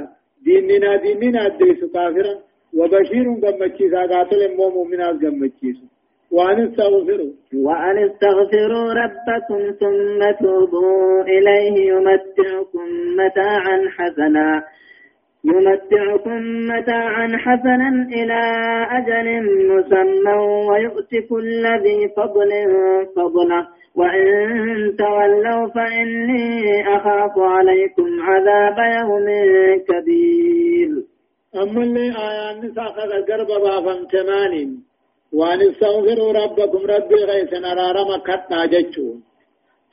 [0.44, 2.34] ديننا ديننا أديس كافرا
[2.78, 5.86] وبشير قمتشيسا قاتل مو مؤمنات قمتشيسا
[6.30, 12.86] وأن استغفروا وأن استغفروا ربكم ثم توبوا إليه يمتعكم
[13.18, 14.62] متاعا حسنا
[15.44, 16.40] يمتعكم
[16.72, 18.40] متاعا حسنا إلى
[18.98, 19.26] أجل
[19.68, 20.32] مسمى
[20.70, 22.50] ويؤتي كل ذي فضل
[23.16, 26.48] فضله وإن تولوا فإني
[26.96, 29.26] أخاف عليكم عذاب يوم
[29.88, 30.90] كبير.
[31.62, 34.70] أما اللي آيان نساق القرب بافم تمانين
[35.32, 39.22] وأن استغفروا ربكم ربي غيث نرارم كتنا جتشون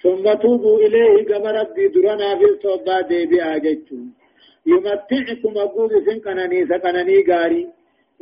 [0.04, 4.06] ثم توبوا إليه كما ربي درنا في الصوبة ديبي آجتشون
[4.72, 7.68] يمتعكم أقول سن كنني سكنني غاري.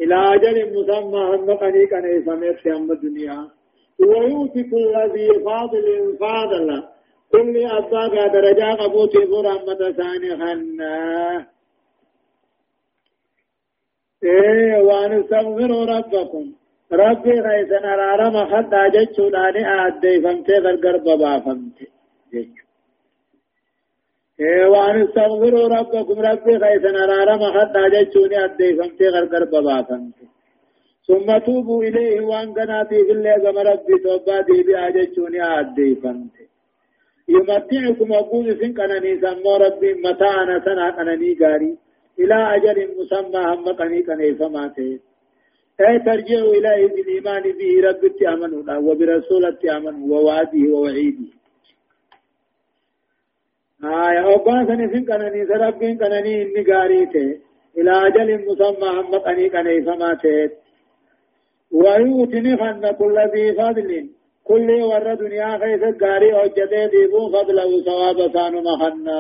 [0.02, 3.48] إلى أجل مسمى هم قني كني سميت في أم الدنيا.
[4.00, 6.84] ويؤتي كل ذي فاضل فاضل.
[7.32, 11.48] كل أبا درجة قبوتي برحمة ثاني خنا.
[14.24, 14.74] إيه
[15.20, 16.46] استغفروا ربكم.
[16.92, 21.88] ربي غيثنا رارم خد جتشو داني آدي فمتي غرغر بابا جتشو
[24.72, 26.18] وان استغفروا ربكم.
[26.30, 30.33] ربي غيثنا رارم خد جتشو ني آدي فمتي غرغر بابا فمتي.
[31.08, 35.96] ثم توبوا إليه وأن قناتي في اللي قم ربي توبا دي بي آجتشو ني آدي
[35.96, 36.46] فمتي
[37.28, 41.78] يمتعكم أقول سن قنني سمو ربي متاعنا سنة قنني قاري
[42.20, 45.00] إلى أجل مسمى هم قني قني فماتي.
[45.82, 51.28] أي ترجع إليه بالإيمان به رب أمنوا وبرسولة أمنوا ووعده ووعيده
[53.84, 57.40] آية أبان سنفين كنني سربين كنني إني قاريته
[57.78, 60.63] إلى أجل مسمى هم قني قني فماتت
[61.74, 64.10] ويؤتني خن كل ذي فضل.
[64.50, 69.20] كل ور دنيا خيس قاري أجده ديبو فضله ثواب سانو مخنا.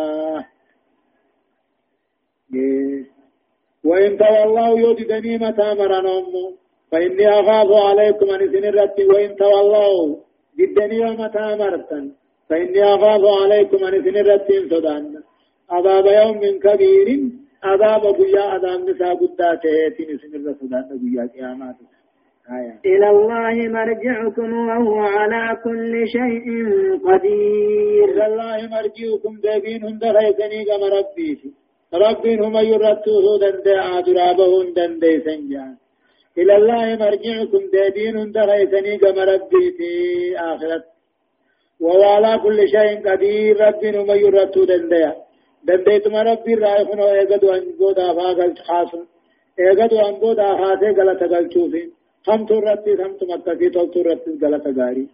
[3.83, 6.55] وإن تولوا يوجدني متى مرنهم
[6.91, 10.15] فإني أخاف عليكم أن سنرت وإن تولوا
[10.59, 12.05] جدني متى مرتن
[12.49, 15.03] فإني أخاف عليكم أن سنرت صدان
[15.69, 17.07] عذاب يوم كبير.
[17.63, 19.75] عذاب قيا عذاب نساء قداته.
[20.21, 21.75] سنر صدان قيا قيامات.
[21.81, 21.92] آية.
[22.85, 26.45] إلى الله مرجعكم وهو على كل شيء
[27.07, 28.07] قدير.
[28.13, 31.53] إلى الله مرجعكم دابين هند خيسني كما ربي
[31.93, 35.75] ربين هم يرتوه دندع درابه دندع سنجان.
[36.37, 39.91] إلى الله مرجعكم دابين دغيثني كما ربي في
[40.37, 40.85] آخرت
[41.79, 43.61] وعلى كل شيء قدير.
[43.67, 45.11] ربين هم يرتوه دندع
[45.67, 49.03] دندعتم ربي رايخون ويقدوا أن قودا فاقل خاصم.
[49.59, 51.89] ايغدو ان بودا هاته غلط غلطوفين
[52.27, 55.07] هم ترتي هم تمكتي تو ترتي غلط غاري.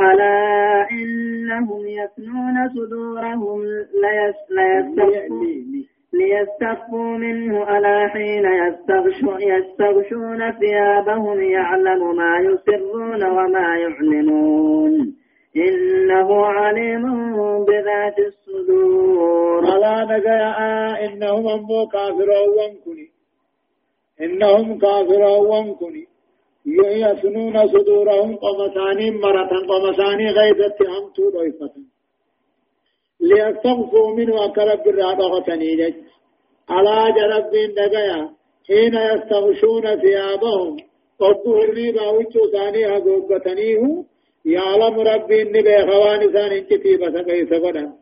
[0.00, 3.62] ألا إنهم يثنون صدورهم؟
[4.04, 15.14] ليس ليستخفون ليستخفوا منه ألا حين يستغشون, يستغشون ثيابهم يعلم ما يسرون وما يعلنون.
[15.56, 17.04] إنه عليم
[17.64, 19.62] بذات الصدور.
[19.76, 20.42] ألا نجا
[21.06, 23.07] إنهم أمو كافرون كني
[24.20, 26.06] إنهم كافرون كني
[27.04, 31.74] يسنون صدورهم قمساني مرة قمساني غيظة أمتو ضيفة
[33.20, 35.94] ليستغفوا منه أكرب الرابغة نيجج
[36.68, 38.30] على جرب نجايا
[38.68, 40.76] حين يستغشون ثيابهم
[41.20, 44.04] قبوا الريبا وجو ثانيها قوبتنيه
[44.44, 47.92] يعلم ربي النبي خوان ثان كتيبة كيف قدا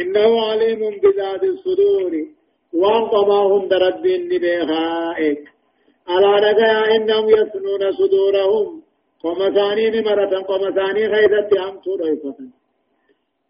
[0.00, 2.12] إنه عليم بذات الصدور.
[2.74, 5.53] وانقضاهم درب النبي خائك
[6.08, 8.84] على رجاء إنهم يسنون صدورهم.
[9.24, 12.38] قمساني مرة قمساني خيدت أمتو ريفة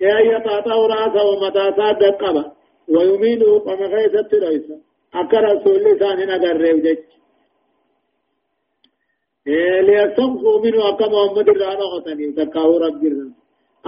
[0.00, 2.44] يا يطاطا راسه ومتاسا دقبا
[2.94, 4.76] ويمين قم خيدت ريفة
[5.14, 6.98] أكا رسول لسان نقر ريوجج
[9.86, 13.32] ليستنفوا منه أكا محمد الرانا غتني تكاو رب الرن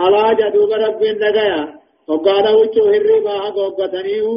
[0.02, 1.62] على جدوب رب النقيا
[2.08, 2.46] وقال
[2.90, 4.28] هرّي باها قوقتنيه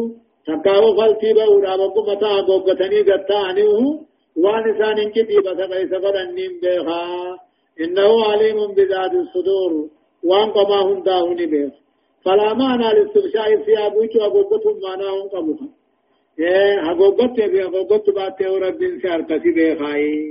[0.47, 4.08] تكاو فلتي بورا وقمتا قوقتني قطانيه
[4.43, 7.37] وان سان انجدي بس قيس فرنين بها
[7.83, 9.89] إنه عليم بذات الصدور.
[10.23, 11.73] وان قما هنداه نبيخ
[12.25, 15.69] فلا معنى للاستغشاء في أبوك وأبوكتهم معناه قبوها
[16.39, 20.29] إيه أبوكت بي أبوكت باتي ورب سار كسي خاي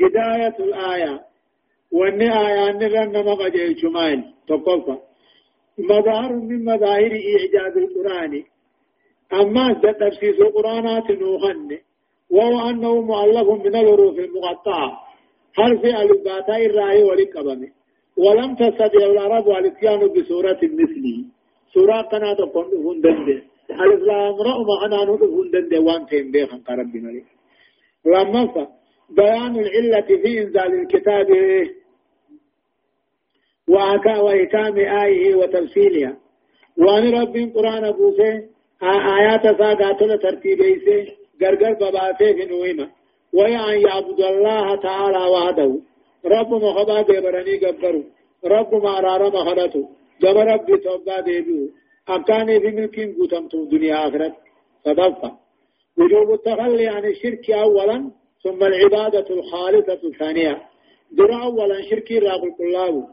[0.00, 1.20] هداية الآية.
[1.92, 4.96] وأن آية نغن ما قجي شمال تقفى.
[5.78, 8.44] مظهر من مظاهر إعجاز القرآن.
[9.32, 11.78] أما تفسير القرآنات نوخن
[12.32, 14.88] وهو أنه مؤلف من الحروف المقطعة.
[15.56, 17.70] حرف الباتا الرأي ولقبمه
[18.16, 21.24] ولم تستطع العرب الاتيان بسورة مثله
[21.74, 27.24] سورة قناة تكون هندن الإسلام رأوا معنا نقول هندن وان تيم بيخن قرب ملك
[28.06, 28.68] لما
[29.10, 31.28] بيان العلة في إنزال الكتاب
[33.68, 36.16] وأكا وإتام آيه وتفصيلها.
[36.78, 38.34] وأن رب قرآن بوسه
[39.18, 42.90] آيات ساقاتنا ترتيبيسه غرغر بباسه في نويمة
[43.32, 45.70] ويا أن يعبد الله تعالى وحده
[46.34, 48.02] رب مخبا دبرني قبرو
[48.44, 49.88] رب ما رارا مخلته
[50.22, 51.68] جب رب توبا ديبو
[52.08, 54.34] أكاني في ملكين قتمتم دنيا آخرت
[54.84, 55.30] صدفة
[55.98, 58.10] وجوب التخلي عن الشرك أولا
[58.42, 60.62] ثم العبادة الخالصة ثانية
[61.12, 63.06] درا أولا شركي راق الكلاب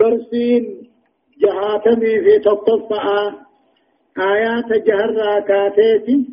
[0.00, 0.90] درسين
[1.42, 3.34] جهاتمي في تطفأ
[4.18, 6.26] آيات جهر راكاتيتي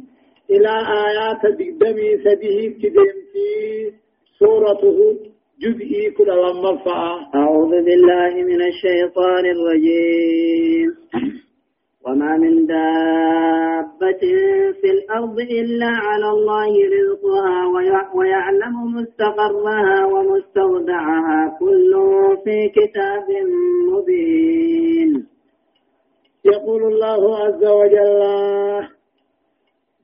[0.52, 0.74] إلى
[1.08, 3.94] آيات دقدمي سديه كدمتي
[4.40, 4.98] سورته
[5.62, 6.72] جزئي كل لما
[7.36, 10.90] أعوذ بالله من الشيطان الرجيم.
[12.06, 14.24] وما من دابة
[14.82, 17.58] في الأرض إلا على الله رزقها
[18.16, 21.92] ويعلم مستقرها ومستودعها كل
[22.44, 23.28] في كتاب
[23.92, 25.28] مبين.
[26.46, 28.22] يقول الله عز وجل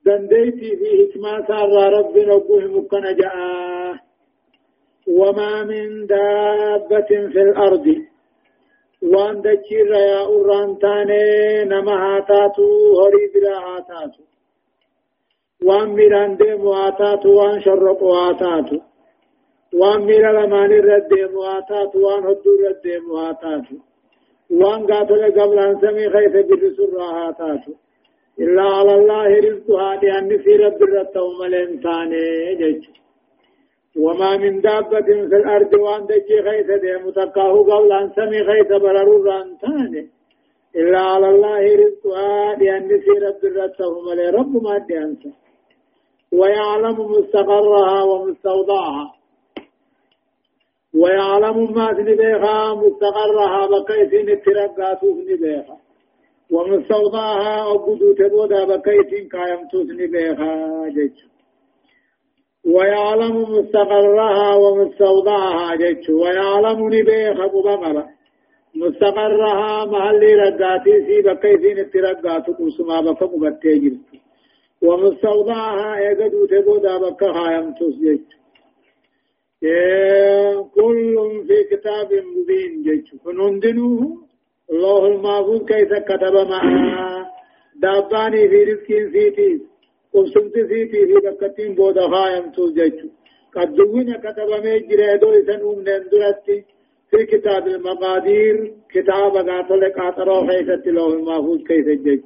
[0.06, 3.94] دنديتي في حكمة سار رب نبوه مكنا جاء
[5.08, 7.86] وما من دابة في الأرض
[9.02, 12.66] وان دچير يا أورانتاني نما هاتاتو
[13.00, 14.22] هري برا هاتاتو
[15.66, 18.78] وان ميران ديمو هاتاتو وان شرقو هاتاتو
[19.80, 23.76] وان ميرا لماني رد ديمو هاتاتو وان هدو رد ديمو هاتاتو
[24.60, 27.72] وان قاتل قبل أن سمي خيث بالرسول راهاتاتو
[28.40, 32.10] إلا على الله رزقها لأن في رب الرتوم الإنسان
[32.60, 33.01] جج
[33.96, 40.08] وما من دابة في الأرض وأن دجي خيث دي متقاه أن سمي خيث برر الرانتان
[40.76, 45.32] إلا على الله رزقها لأن في رب الرتوم رب ما دي أنسى.
[46.32, 49.14] ويعلم مستقرها ومستوضعها.
[50.94, 55.76] ويعلم ما سنبيخا مستقرها بكيسين الترقاتوس نبيخا
[56.50, 61.31] ومستوضعها وقدو تبودا بكيسين كايمتوس نبيخا جيش
[62.66, 66.08] ويعلم مستقرها ومستوضعها جيش.
[66.10, 68.06] ويعلم نبيخا ببقرة
[68.74, 73.96] مستقرها محل رقاتي سي بكيسين الترقاتو قسما بكا مبتجر
[74.82, 78.20] ومستوضعها ايقدو تبودا بكا خايمتوس جيش.
[80.74, 83.14] كل في كتاب مبين جيش.
[83.24, 84.22] فنندنوه
[84.70, 87.26] الله المعبود كيف كتب معها
[87.82, 89.71] داباني في رزق سيتي
[90.14, 92.94] قبسمت سيتي في بكتين بودا خايم تو جيش
[93.56, 96.64] قد دوين كتب ميجر ادو اسن امنين درستي
[97.10, 102.20] في كتاب المقادير كتاب قاتل قاترو خيست الله المعبود كيف جيش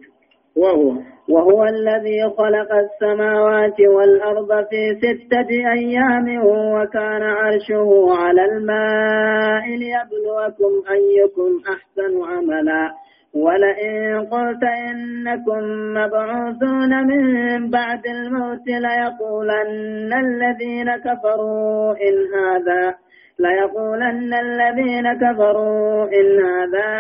[0.56, 0.92] وهو
[1.28, 12.22] وهو الذي خلق السماوات والأرض في ستة أيام وكان عرشه على الماء ليبلوكم أيكم أحسن
[12.24, 12.90] عملا.
[13.34, 15.62] ولئن قلت إنكم
[15.94, 22.94] مبعوثون من بعد الموت ليقولن الذين كفروا إن هذا
[23.38, 26.90] ليقولن الذين كفروا إن هذا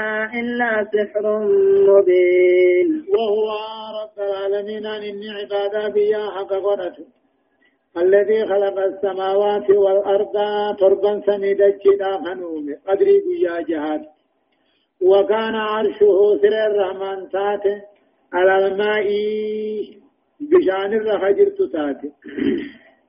[0.40, 1.38] إلا سحر
[1.88, 2.88] مبين.
[3.14, 3.48] وهو
[4.00, 6.52] رب العالمين أن عبادة بيا حق
[7.96, 10.34] الذي خلق السماوات والأرض
[10.78, 14.15] تربا سميدا جدا خنوم قدري بيا جهاد.
[15.00, 17.82] وكان عرشه سر الرحمن تاته
[18.32, 19.06] على الماء
[20.40, 22.12] بشان الرخجر تاته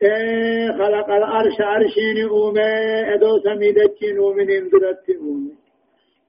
[0.03, 5.53] إيه خلق الأرش عرشين أومي إدو سميدتين ومن اندرت أومي.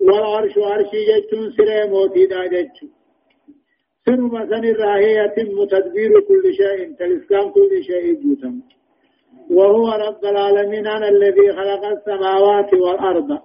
[0.01, 2.87] والعرش عرشي جتون سري موتي دا جتو
[4.07, 8.61] سنو مثلا الراهية متدبير كل شيء تلسكام كل شيء جوتم.
[9.51, 13.39] وهو رب العالمين أنا الذي خلق السماوات والأرض.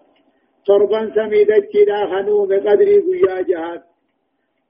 [0.68, 3.84] تربا سميدتي دا خنوم قدري قيا جهات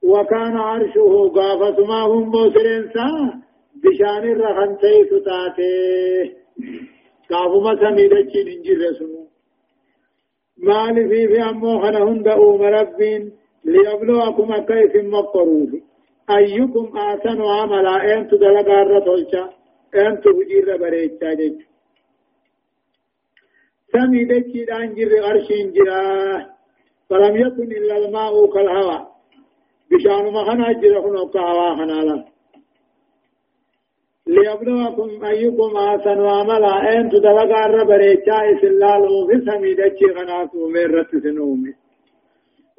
[0.04, 3.34] وكان عرشه قافة ما هم بوسرين ساه
[3.84, 5.74] بشان الرخن تيس تاتي
[7.30, 9.24] كافما سميدتشين انجر سنو
[10.58, 13.32] مال في في أمو خنهن دعوم ربين
[13.66, 15.70] ليبلوكم كيف مقروف.
[16.30, 19.50] أيكم آسن عملا أنت دلقار رتولشا.
[19.96, 21.73] أنت هجير بريتشا جيش
[23.94, 26.04] سمي دچي دان جر عرشين جرا
[27.10, 29.04] فلم يكن إلا الماء كالهواء.
[29.92, 32.26] بشان ما خنا جرا خنو كهوا خنا لا.
[34.28, 41.74] ليبلوكم أيكم آسن عملا أنت دلقار بريتشا إسلالو في سمي دچي خناكو مرت سنومي.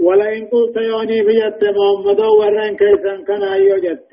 [0.00, 4.10] ولئن قلت يوني بيت محمد ورن كيسا كان أيو جت.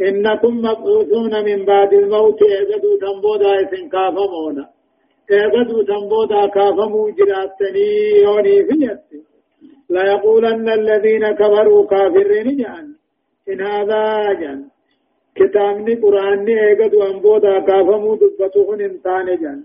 [0.00, 2.42] إنكم مبعوثون من بعد الموت.
[2.42, 4.77] إذا تنبودا إسن كافمونا.
[5.30, 7.88] إذا تنبودا كافمو جراتني
[8.24, 9.00] يوني بيت
[9.90, 12.86] لا يقولن الذين كفروا كافرين جان.
[13.48, 14.60] إن هذا جان.
[15.36, 19.60] كتابني قرآني إيقظ أنبودا كافمو دبتوهن انتان جان.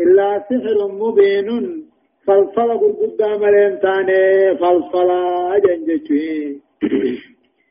[0.00, 1.48] إلا سحر مبين
[2.26, 4.22] فلفل قرقدا ملين تاني
[4.60, 5.22] فلفلا
[5.64, 6.60] جنجتوين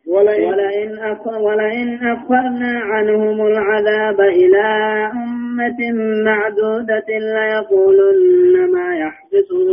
[0.07, 4.65] ولئن ولئن, أخر ولئن أخرنا عنهم العذاب إلى
[5.13, 5.79] أمة
[6.25, 9.69] معدودة ليقولن ما يحبسه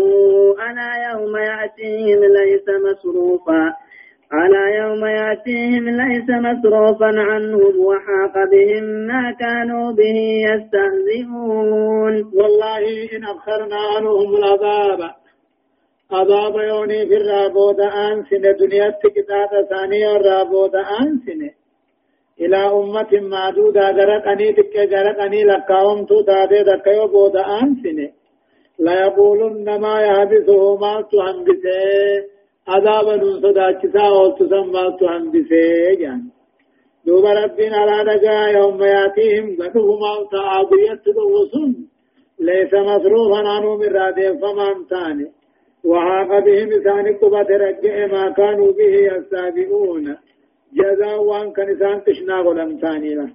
[0.70, 3.72] أنا يوم يأتيهم ليس مصروفا
[4.32, 10.18] على يوم يأتيهم ليس مصروفا عنهم وحاق بهم ما كانوا به
[10.48, 12.14] يستهزئون.
[12.34, 12.78] والله
[13.16, 15.21] إن أخرنا عنهم العذاب
[16.12, 21.50] عذاب يوني في الرابود أنسن دنيا تكتاب ثانية الرابود أنسن
[22.40, 27.98] إلى أمة معدودة غرقني تك غرقني لكاوم تو تاتي دكيو بود أنسن
[28.78, 32.32] لا يقولن ما يحبسه ما تحنبسه
[32.68, 36.22] عذاب نون صداچسا أو تسمى تهندسه جان
[37.06, 41.72] دوب ربنا على نجا يوم ياتيهم غدهم أو تعابيت الرسل
[42.40, 45.41] ليس مصروفا عنه من رادين فمان تاني
[45.84, 50.16] وحاق بهم ثاني قبة رجع ما كانوا به يستهزئون.
[50.78, 53.30] جزاء وان كان إنسان تشنا غلم ثاني له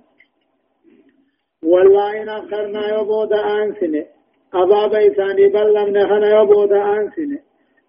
[1.64, 4.06] والله إن أخرنا يبود آنسنة.
[4.54, 7.40] أباب إساني بل لم نخن يبود آنسنة.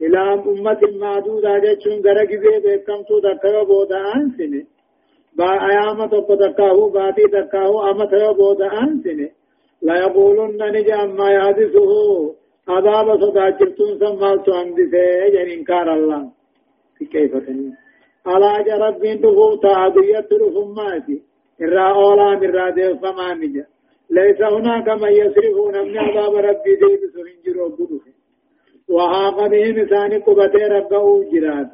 [0.03, 4.65] إلى أمة معدودة جتشون غرق زي بكم تو دكا بودا أنسنة.
[5.37, 9.29] با أيام تقو دكاهو باتي دكاهو أما تيو بودا أنسنة.
[9.83, 11.91] لا يقولون نجا أما يحدثه
[12.69, 16.23] عذاب صدا جرتون سمالتو أمدسه جن إنكار الله
[17.13, 17.75] كيف تنين
[18.27, 21.23] على جرب بنته تعبية رفماتي
[21.63, 23.67] إرى أولا من رادة فما نجا
[24.11, 28.01] ليس هناك من يصرفون من عذاب ربي ديبس هنجروا بدوه
[28.89, 31.73] وحاق بهم ثاني قبتي ربه جرات۔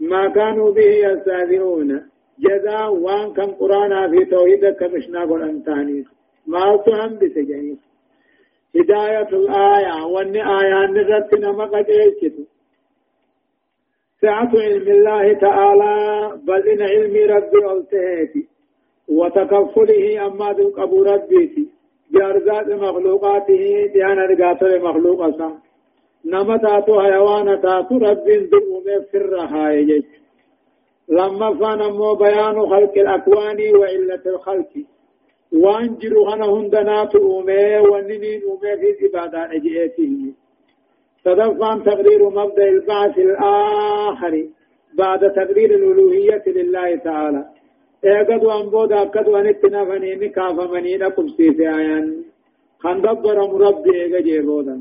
[0.00, 1.90] ما كانوا به يستهزئون
[2.38, 6.04] جزاء وان كم قرانا في توحيد كمشنا قرآن ثاني
[6.46, 7.78] ما تهم بسجنين
[8.76, 11.86] هداية الآية وان آية نرد نما قد
[14.22, 15.94] سعة علم الله تعالى
[16.44, 18.48] بل إن علم ربي ألتهيتي
[19.08, 21.68] وتكفله أما ذو قبو ربيتي
[22.10, 25.54] بأرزاق مخلوقاته ديانا رقاته مخلوق أسان
[26.24, 30.02] نما تاتو حيوان تاتو رب دعوم سر هاي
[31.08, 34.72] لما فان مو بيان خلق الأكوان وعلة الخلق
[35.52, 40.32] وانجر هنا هندنات أومي وننين أومي في عبادة أجئته
[41.24, 44.48] تدفعن تقرير مبدأ البعث الآخر
[44.94, 47.44] بعد تقرير الألوهية لله تعالى.
[48.04, 52.22] ايقظ وان بودا قد وان اتنافني نكافا منين قبسي في آيان.
[52.82, 54.76] خندبر مربي إيقا جيبودا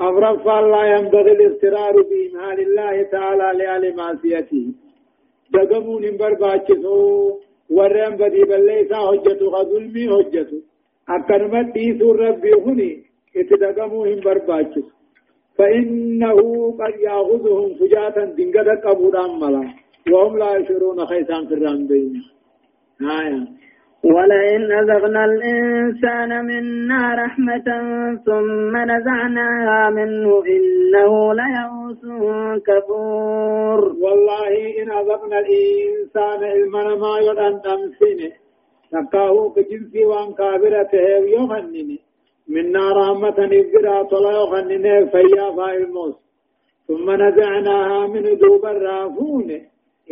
[0.00, 4.64] أمرا فلا ينبغي الاضطرار بإمهال الله تعالى لأهل معصيته
[5.54, 6.98] دقمون برباچسو
[7.70, 10.56] ورم بدي بليسا حجتو غظلمي حجتو
[11.08, 12.90] أكرمت ديسو ربي هني
[13.36, 14.82] اتدقموهم برباچسو
[15.58, 16.38] فإنه
[16.80, 19.64] قد يأخذهم فجاة دنگدا قبودان ملا
[20.12, 22.22] وهم لا يشعرون خيسان في الرمبين
[23.00, 23.40] آية
[24.04, 27.68] ولئن أذقنا الإنسان منا رحمة
[28.26, 32.02] ثم نزعناها منه إنه ليئوس
[32.66, 33.80] كفور.
[34.02, 38.32] والله إن أذقنا الإنسان علما ما يران تمسينه
[38.92, 40.98] تكاهو كجنسي وان كابرته
[41.34, 41.98] يوهنني
[42.48, 46.14] منا رحمة نبرا طلا يوهنني فيا فايموس
[46.88, 49.60] ثم نزعناها من دوب الرافون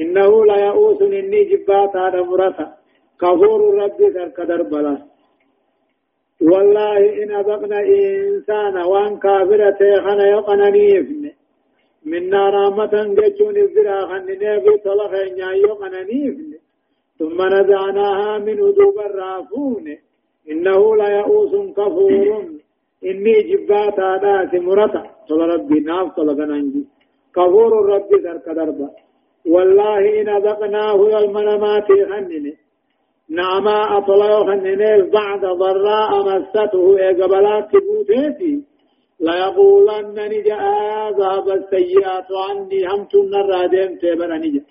[0.01, 2.76] إنه ليئوس إني جبات هذا مرثا
[3.21, 4.07] كفور ربي
[4.37, 4.97] كدر بلا.
[6.41, 11.31] والله إن أبقنا إنسان وأن كافرة خنا يقننيفن
[12.05, 16.51] من رحمة جتون الزرا خنني في طلق إن يقننيفن
[17.19, 19.87] ثم نزعناها من دوب الرافون.
[20.51, 22.45] إنه ليئوس كفور.
[23.05, 25.17] إني جبات ناس مرتا.
[25.29, 26.85] صلى ربي ناف صلى بنانجي
[27.37, 28.89] كفور ربي ذرك دربا
[29.53, 32.57] والله إن ذقناه المنامات خننه
[33.31, 38.65] نعما أطلعوا خننه بعد ضراء مسته إقبلات بوتيتي
[39.21, 40.59] ليقولن نجا
[41.19, 44.63] ذهب السيئات عني همت النرادين تيبر نجا.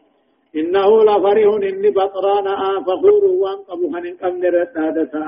[0.55, 2.47] إنه لفرح إني بطران
[2.85, 5.25] فخور وأن قبو خنن قمن ردادتا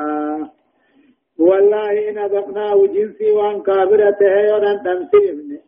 [1.40, 5.60] والله إن ذقناه جنسي وأن كابرته يودن تمسيفني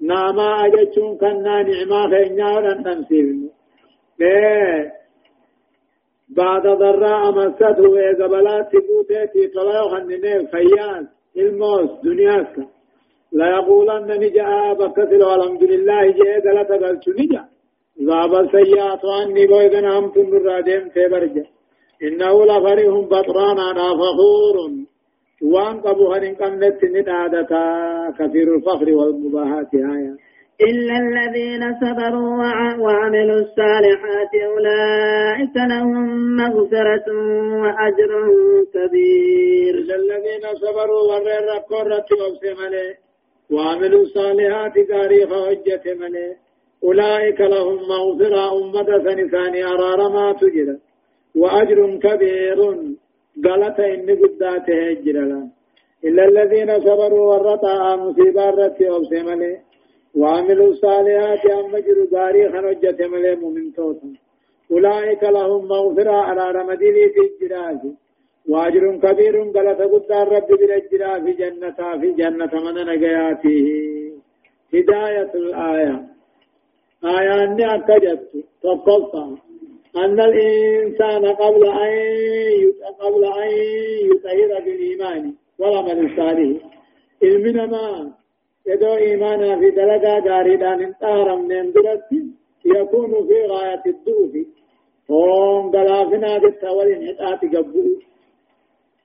[0.00, 3.48] ناما أجتشون كنا نعما خينيا يودن تمسيفني
[4.20, 5.03] إيه.
[6.36, 11.06] بعد ضراء مسته وقبلات تبوتي طلعوا خننين فياس
[11.36, 12.54] الموس دنياك.
[13.32, 17.44] لا يقولن نجا بكثل والحمد لله جاء غلط قلت نجا.
[18.08, 21.46] ذاب السيئات عني بويغن هم تنر ديم تبرجا
[22.02, 24.56] إنه لفرح بطران أنا فخور.
[25.42, 27.64] وان قبوها نقمنت ندادتا
[28.18, 30.16] كثير الفخر والمباهات آية
[30.60, 32.36] إلا الذين صبروا
[32.78, 37.08] وعملوا الصالحات أولئك لهم مغفرة
[37.62, 38.12] وأجر
[38.74, 39.74] كبير.
[39.74, 42.94] إلا الذين صبروا ورر قرة وبسمله
[43.50, 46.36] وعملوا الصالحات تاريخ حجة ملي
[46.84, 50.76] أولئك لهم مغفرة أمة سنسان أرار ما تجر
[51.36, 52.58] وأجر كبير
[53.44, 55.18] قالت إن قدات هجر
[56.04, 59.63] إلا الذين صبروا ورطا مصيبا رتي أبسملي
[60.16, 64.12] وعملوا الصالحات أما جر تاريخ حجة ملي مؤمن توتا
[64.72, 67.78] أولئك لهم مغفرة على رمدين في الجراج
[68.48, 73.66] وأجر كبير غلط قدار رب برجرا في جنة في جنة من نجياته
[74.74, 75.96] هداية الآية.
[77.04, 78.22] آية أني أكجت
[78.62, 79.26] تقصى
[79.96, 81.92] أن الإنسان قبل أن
[83.00, 83.48] قبل أن
[84.10, 86.62] يطهر بالإيمان والعمل الصالح.
[87.22, 88.12] علمنا
[88.66, 92.22] يدو إيمانا في دلقا غاريدان انتهر من درتي
[92.64, 94.32] يكون في غاية الدوف
[95.10, 98.02] هم غلافنا بالتولي انحطاط قبول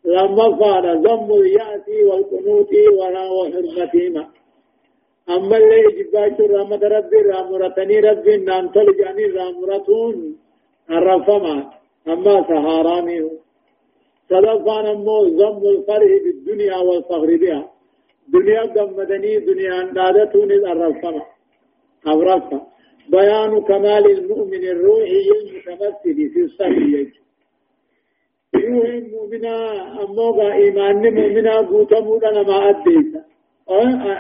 [0.06, 4.26] لما قال ذم اليأس والقنوت وحرمتهما
[5.30, 10.36] أما اللي جباش رحمة ربي رامرتني ربي نانتل جاني رامرتون
[10.90, 11.72] الرفما
[12.08, 13.30] أما سهاراني.
[14.30, 17.72] سلفان أمو ذم الفرح بالدنيا والفخر بها.
[18.34, 21.24] دنيا قمدني دنيا اندادتون الرفما
[22.08, 22.60] أبرفا
[23.10, 27.08] بيان كمال المؤمن الروحي المتمثل في الصحيح
[28.56, 29.56] روح مؤمنا
[30.04, 33.14] أموغا إيمان مؤمنا قوتمون أنا ما أديت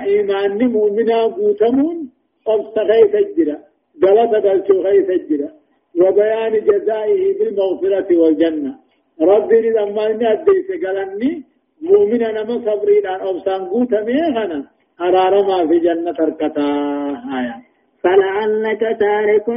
[0.07, 2.09] إيمان مؤمنا قوتمون
[2.45, 3.57] قبس غيث الجرى
[4.03, 5.49] قلت قلت غيث الجرى
[6.01, 8.75] وبيان جزائه بالمغفرة والجنة.
[9.21, 11.43] ربي لما أديت قالني
[11.81, 14.63] مؤمنا نما صبري لأن أبسان قوتمي غنا
[15.01, 16.69] أرارما في جنة تركتا.
[17.39, 17.69] آيات
[18.03, 19.49] فلعلك تارك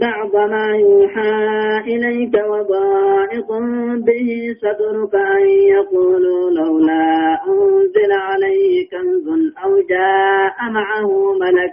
[0.00, 3.52] بعض ما يوحى إليك وضائق
[4.06, 9.28] به صدرك أن يقولوا لولا أنزل عليه كنز
[9.64, 11.72] أو جاء معه ملك.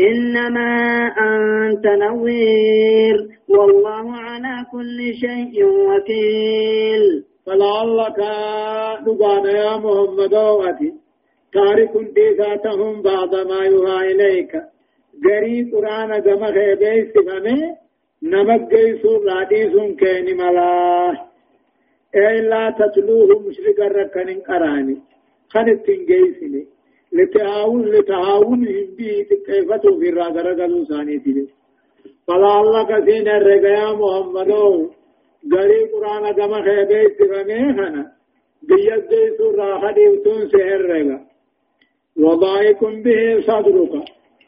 [0.00, 0.72] إنما
[1.18, 3.28] أنت نوير.
[3.48, 7.29] والله على كل شيء وكيل.
[7.46, 8.20] فلعلك
[9.06, 10.90] دبان يا محمد واتي
[11.52, 14.52] تارك ديساتهم بعض ما يوحى إليك.
[15.24, 17.76] غري قرآن غم خيبه استفامه
[18.22, 21.30] نمك جيسون راديسون كيني ملا.
[22.14, 24.96] إلا تتلوه مشرق الركن قراني
[25.52, 26.66] خنتين جيسني
[27.12, 30.10] لتعاون لتعاون هندي كيفتو في
[30.88, 31.46] ثاني تلي
[32.26, 34.90] فلا الله كسين الرقيا محمدو
[35.52, 38.12] غري قرآن غم خيبه استفامه خنا
[38.68, 41.18] بيد جيسون راحة ديوتون سهر رقا
[42.16, 43.94] وضائكم به صدرك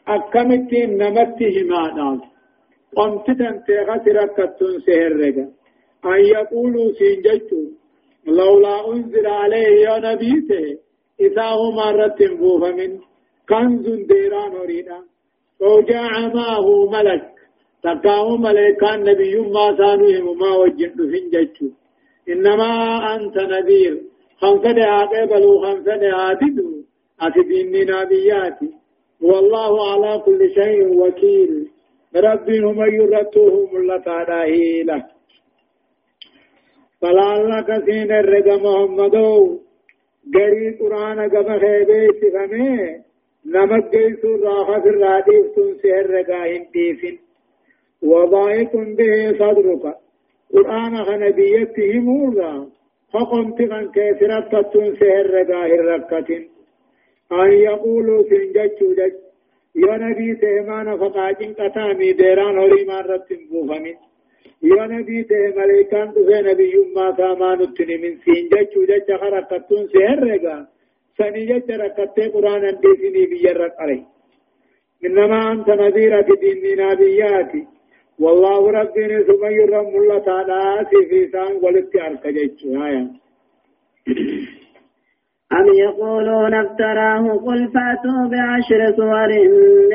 [0.07, 2.21] أكمتين نمته معنى
[2.95, 5.45] قمت تنتيغ سركتون سهرقا
[6.05, 7.61] أن يقولوا سينجيتو
[8.27, 10.77] لولا أنزل عليه يا نبيته
[11.19, 12.19] إذا هو مرة
[12.77, 12.99] من
[13.49, 14.99] كنز ديران وريدا
[15.61, 17.32] وجاء معه ملك
[17.83, 21.67] تقاه ملكان نبي ما سانوهم ما وجهت فينجيتو
[22.29, 22.69] إنما
[23.15, 23.95] أنت نذير
[24.41, 26.69] قبلوا خمسة دعاء تدو
[27.21, 28.69] أتديني نبياتي
[29.21, 31.67] والله على كل شيء وكيل
[32.15, 35.03] ربي هم يرتوهم لتعالى
[37.01, 39.59] فلعلك سين الرقى محمدو
[40.33, 43.03] قري قرآن قم خيبه سفمه
[43.45, 47.17] نمك جيسو راحة الراديف تنسي الرقى هنديفن
[48.03, 49.85] وضائق به صدرك.
[50.53, 50.93] قرآن
[51.23, 52.53] نبيته مولا
[53.13, 56.29] فقمت من كيسرت تتون سهر رقاه الركة
[57.31, 59.13] أن يقولوا سنججو جج
[59.83, 63.97] يا نبي تهمان فقاجن قتامي ديران هوري ما رتن بوفمين.
[64.63, 70.67] يا نبي ته ملائكان دفه نبي ما سامان اتني من سنججو جج خرقتون سهر رقاه.
[71.17, 74.03] سنجج ركته قرآن انديسني بيرق عليه.
[75.05, 77.63] إنما أنت نذير دين نبياتي
[78.19, 83.07] والله ربنا ثم يرم الله تعالى في سان ولت أركجت آية.
[85.59, 89.29] أم يقولون افتراه قل فاتوا بعشر سور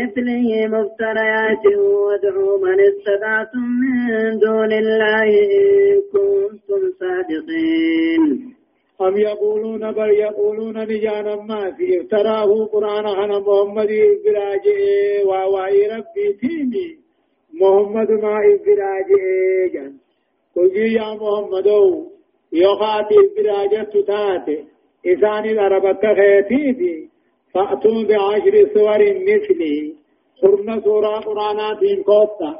[0.01, 8.55] مثله مفتريات وادعوا من استطعتم من دون الله إن كنتم صادقين.
[9.01, 12.01] أم يقولون بل يقولون نجانا ما في.
[12.01, 13.91] افتراه قرآن عن محمد
[14.25, 14.81] براجئ
[15.27, 17.08] وواي ربي تيمي.
[17.55, 19.25] محمد ما إبراجه
[19.75, 19.93] جان
[20.57, 21.69] قل يا محمد
[22.53, 24.65] يخاتي إبراجة تاتي
[25.07, 27.09] إساني العربة خيتيتي
[27.55, 29.95] فأتوا بعشر سور مثلي
[30.43, 32.51] خرنا سورة قرآنات قوتا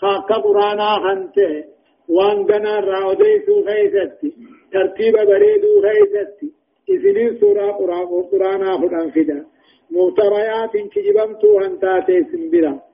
[0.00, 1.64] خاك قرآنا خنته
[2.08, 4.32] وان جنا راوديسو خيستي
[4.72, 6.48] ترتيب بريدو خيستي
[6.88, 7.72] إذن سورة
[8.32, 9.44] قرآنا خدان فدا
[9.90, 12.85] مفتريات كجبمتو هنتاتي سنبرا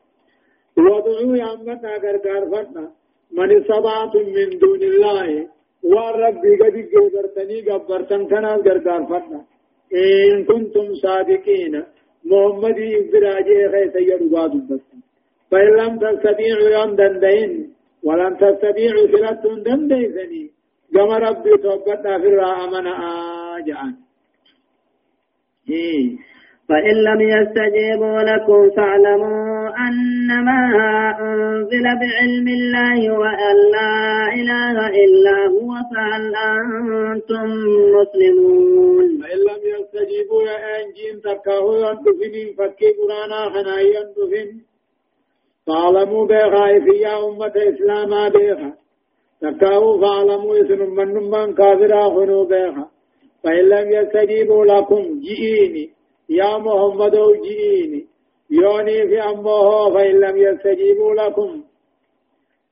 [0.79, 2.85] وادعوا يا أمتنا غرغار فتنا.
[3.33, 5.49] من سبعة من دون الله.
[5.83, 9.41] والرب قد جبرتني جبرتن كنا غرغار فتنا.
[9.95, 11.75] إن كنتم صادقين.
[12.25, 14.85] محمد إبراجي خيس يرغاد بس
[15.51, 17.73] فإن لم تستطيعوا يوم دندين.
[18.03, 20.51] ولم تستطيعوا فلت دنديسني
[20.95, 23.95] كما ربي توبتنا في الرحمن آجعان
[25.71, 26.17] إيه.
[26.73, 30.61] فإن لم يستجيبوا لكم فاعلموا أنما
[31.21, 33.97] أنزل بعلم الله وأن لا
[34.41, 37.49] إله إلا هو فهل أنتم
[37.97, 44.51] مسلمون؟ فإن لم يستجيبوا يا أنجين تكاهو يندفن فكي قرانا خنا يندفن.
[45.67, 46.67] فاعلموا بيخا
[47.07, 48.73] يا أمة إسلاما بيخا.
[49.43, 52.87] تكاهو فاعلموا إسن من من كافرا خنو بيخا.
[53.45, 56.02] فإن لم يستجيبوا لكم جئيني.
[56.41, 57.15] يا محمد
[57.45, 58.01] جئيني
[58.51, 61.51] يوني في أمه فإن لم يستجيبوا لكم.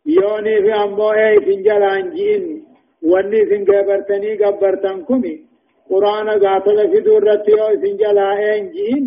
[0.06, 2.64] يوني في أمه أي فنجلان جئين
[3.10, 5.34] واني سنجبرتني قبرتنكمي
[5.90, 9.04] قرآن قاتل في دورتي أو سنجلا أين جئين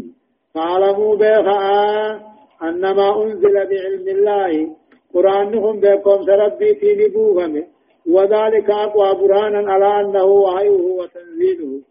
[0.54, 2.34] فاعلموا بيخاء
[2.64, 4.52] أنما أنزل بعلم الله.
[5.14, 7.54] قرآنهم بكم سربي في نبوهم
[8.14, 11.82] وذلك أقوى برهانا على أنه وحيه وتنزيله.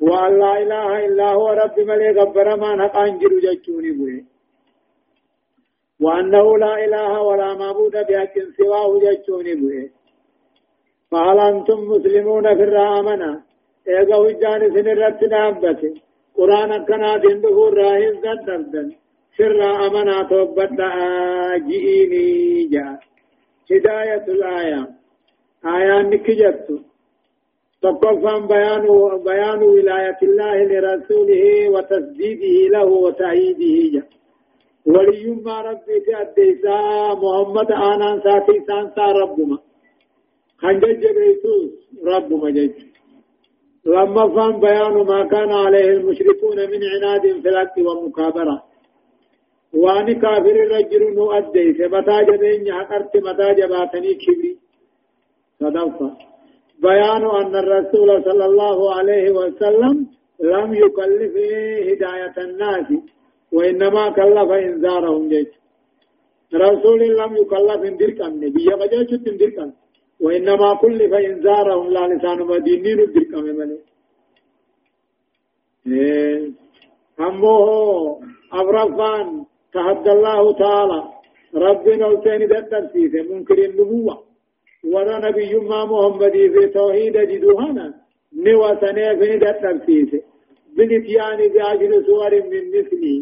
[0.00, 4.24] وأن لا إله إلا هو رب ملي غبر ما نقان جلو جتوني بوي.
[6.00, 9.90] وأنه لا إله ولا معبود بحق سواه جتوني بوي.
[11.10, 13.42] فهل أنتم مسلمون في الرامنا
[13.88, 15.82] إيغا وجان سنرت نابت.
[16.36, 18.88] قرآن كنا دندهور راهز دندن
[19.36, 20.80] سر أمنا توبت
[21.68, 22.28] جئيني
[22.72, 22.98] جاء
[23.70, 24.82] هداية الآية.
[25.66, 26.87] آية نكجت.
[27.82, 28.84] تقفا بيان
[29.24, 34.06] بيان ولاية الله لرسوله وتسديده له وتأييده.
[34.86, 36.78] ولي ما ربي في الديسا
[37.22, 39.58] محمد آنان ساتي سانسا ربما.
[40.58, 41.72] خنجج بيتوس
[42.06, 42.76] ربما جج
[43.86, 48.64] لما فهم بيان ما كان عليه المشركون من عناد في الأرض ومكابرة.
[49.74, 53.16] وأني كافر الرجل نؤدي متى جبين حقرت
[54.22, 54.58] كبري.
[55.60, 56.37] صدفة.
[56.82, 60.06] بيان أن الرسول صلى الله عليه وسلم
[60.40, 61.34] لم يكلف
[61.88, 62.86] هداية الناس
[63.52, 65.46] وإنما كلف إنذارهم جيش.
[66.54, 69.58] رسول لم يكلف اندرك أمن بيا بجاش اندرك
[70.20, 73.70] وإنما كلف إنذارهم لا لسان مدينين اندرك أمن
[75.86, 76.50] إيه.
[77.20, 77.58] أمه
[78.52, 81.02] أبرفان تحدى الله تعالى.
[81.54, 84.27] ربنا وسين دتر فيه منكر النبوة
[84.92, 87.86] ورا نبي ما محمد في توحيد جدوهنا
[88.46, 90.10] نوى سنة فين دتر فيه
[90.76, 93.16] بنتياني بأجل سور من مثلي.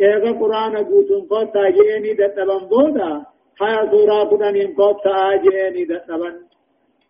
[0.00, 3.10] ايغا قرآن قوتن قوتا جيني دتبن بودا
[3.58, 6.34] حيا سورة قدن قوتا جيني دتبن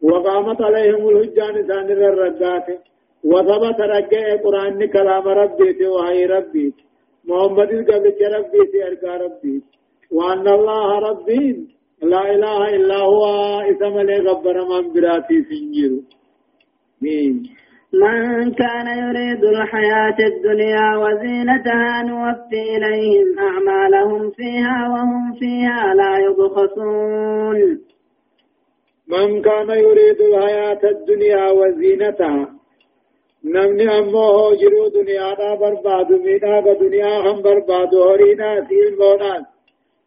[0.02, 2.66] وقامت عليهم الحجان سانر الرقات
[3.30, 6.74] وثبت رجاء قرآن كلام ربي وهي ربي.
[7.28, 9.56] محمد قبل ربي أرقى ربي.
[10.16, 11.46] وأن الله ربي
[12.02, 13.24] لا إله إلا هو
[13.70, 15.92] إسم لي غبر من براتي سنجر
[17.92, 27.58] من كان يريد الحياة الدنيا وزينتها نوفي إليهم أعمالهم فيها وهم فيها لا يبخسون.
[29.08, 32.48] من كان يريد الحياة الدنيا وزينتها
[33.44, 39.51] نمني أمه جرو دنيا دا برباد مينا دنيا هم برباد هورينا سيل مونات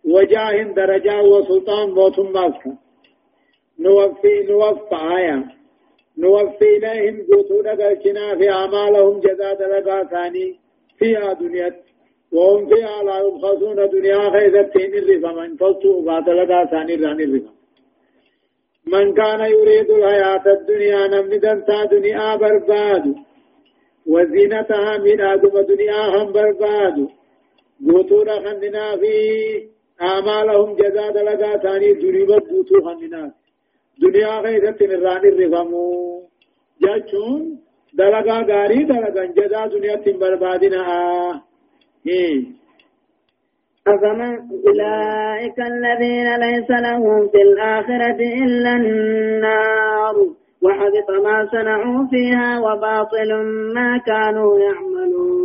[0.05, 2.77] وجاه درجة وسلطان موتم ماسكا
[3.79, 5.45] نوفي نوفى آية
[6.17, 10.59] نوفي إليهم قوتون قلتنا في أعمالهم جزاء دلقا ثاني
[10.99, 11.75] فيها دنيا
[12.31, 15.55] وهم فيها لا يبخسون دنيا خيزتين الرفا.
[15.59, 17.53] فلتوا بعد لقا ثاني ران الرفا.
[18.87, 23.15] من كان يريد الحياة الدنيا نمن دنتا دنيا برباد.
[24.07, 27.07] وزينتها من آدم دنيا هم برباد.
[27.87, 33.31] قوتون خندنا في أعمالهم جزاء دلقا ثاني دريبت قوتو خندنا
[34.01, 35.87] دنيا غيرت نران الرفمو
[36.81, 37.41] جاچون
[37.93, 40.81] دلقا غاري دلقا جزاء دنيا تنبربادنا
[43.87, 44.33] أفمن
[44.67, 50.15] أولئك الذين ليس لهم في الآخرة إلا النار.
[50.63, 53.31] وحبط ما صنعوا فيها وباطل
[53.75, 55.44] ما كانوا يعملون.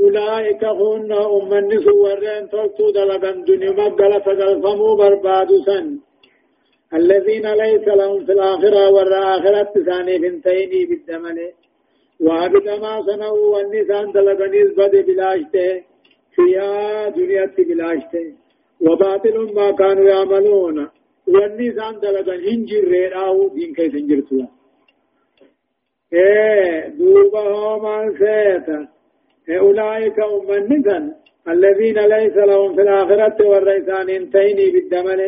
[0.00, 5.98] أولئك هن أمن سورين تلتو دلقا دنيا مقلة تقلفموا بربادو سن.
[6.94, 11.38] الذين ليس لهم في الآخرة والآخرة ثاني بنتين بالدمل.
[12.20, 15.82] وعبد ما صنعوا والنسان دلقنيز بد بلاشته.
[16.34, 18.26] فيها دنيا بلاشته.
[18.80, 20.88] وباطل ما كانوا يعملون.
[21.28, 24.46] والنسان دلقن هنجر ريراو دين كيس هنجرتوا
[26.12, 28.97] إيه دوبا ما سيتا.
[29.50, 30.98] أولئك أمنسا
[31.48, 35.20] الذين ليس لهم في الآخرة والريسان انتيني بالدمل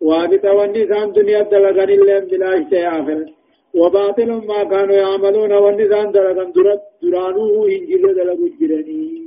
[0.00, 3.26] وابت والنسان دنيا دلقن اللهم بلاشته آخرة
[3.74, 9.24] وباطل ما كانوا يعملون والنسان درت درانوه إنجيل دلقوا جرني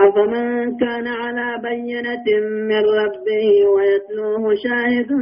[0.00, 2.26] أفمن كان على بينة
[2.70, 5.12] من ربه ويتلوه شاهد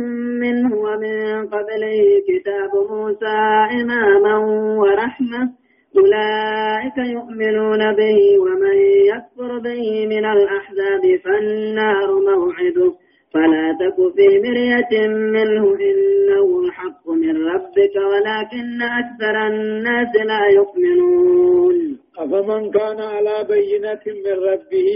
[0.43, 3.37] منه ومن قبله كتاب موسى
[3.81, 4.37] إماما
[4.81, 5.66] ورحمة
[5.99, 8.77] أولئك يؤمنون به ومن
[9.13, 12.93] يكفر به من الأحزاب فالنار موعده.
[13.35, 21.99] فلا تك في مرية منه إنه الحق من ربك ولكن أكثر الناس لا يؤمنون.
[22.19, 24.91] أفمن كان على بينة من ربه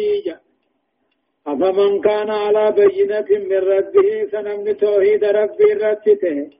[1.46, 6.50] أفمن كان على بينة من ربه سنمن توحيد ربي رتته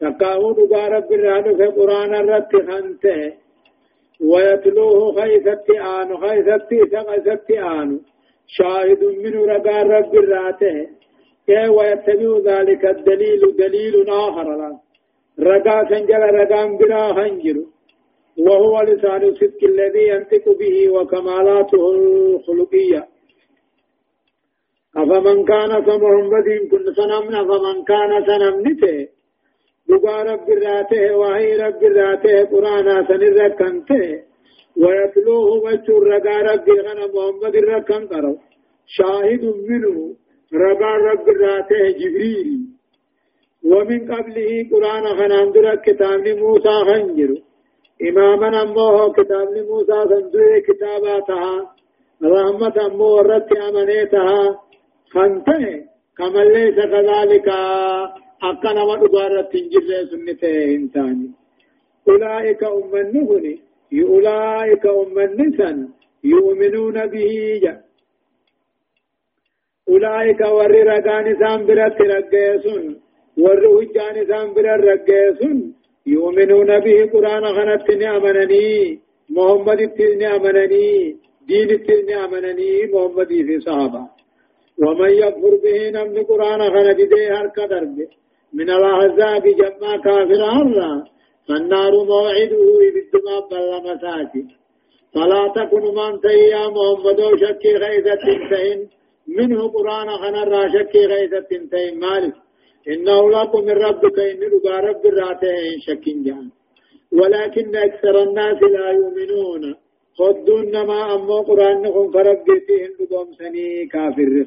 [0.00, 3.32] تقاو دقا رب الرحل في قرآن الرت خنته
[4.30, 8.00] ويتلوه خيثت آن خيثت سغثت آن
[8.46, 10.86] شاهد من رقا رب الراته
[11.46, 14.70] كي ويتبع ذلك الدليل دليل آخر لا
[15.40, 17.56] رقا سنجل رقا بلا خنجر
[18.38, 23.08] وهو لسان الصدق الذي ينطق به وكمالاته الخلقية.
[24.96, 29.08] أفمن كان كمحمد كن سنمنا فمن كان سنمنته
[29.88, 34.04] دقا رب الراته وهي رب الراته قرانا سنركنته
[34.82, 38.34] ويتلوه وجه رقا رب غنى محمد الركن قرو
[38.96, 39.96] شاهد منه
[40.64, 42.50] ربا رب راته جبريل
[43.70, 47.30] ومن قبله قرآن خناندر كتاب موسى خنجر
[48.08, 51.54] إماما أمه كتاب موسى خنجر كتاباتها
[52.34, 54.42] رحمة أمه رت أمنيتها
[55.14, 55.64] خنته
[56.18, 57.48] كما ليس كذلك
[58.42, 61.30] أكنا ودبارة تنجر سنته إنساني
[62.08, 63.58] أولئك أمنهن
[64.12, 65.88] أولئك أمنسا
[66.24, 67.78] يؤمنون به جاء
[69.88, 72.84] أولئك ور رقان سام برت رقيسون
[73.44, 75.58] ور هجان سام برت رقيسون
[76.06, 78.98] يؤمنون به قرآن خنت أمنني
[79.36, 81.16] محمد اتني أمنني
[81.48, 84.02] دين اتني أمنني محمد في صحابة
[84.82, 87.98] ومن يكفر به نمن قرآن خنت دي هرك درب
[88.54, 91.04] من الأحزاب جمع كافر الله
[91.48, 94.44] فالنار موعده بالدماء بلمساتي
[95.14, 98.88] فلا تكن من تيا محمد شكي غيثة تنتهن
[99.28, 102.34] منه قرآن خنا راشك غيثة تنتين مالك.
[102.88, 106.50] إنه لق من ربك إن ربا رب الراتين شك جان.
[107.12, 109.74] ولكن أكثر الناس لا يؤمنون.
[110.18, 114.46] خدون ما أمو قرآن نكون فربتين لقوم سني كافر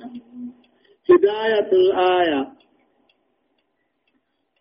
[1.10, 2.48] هداية الآية.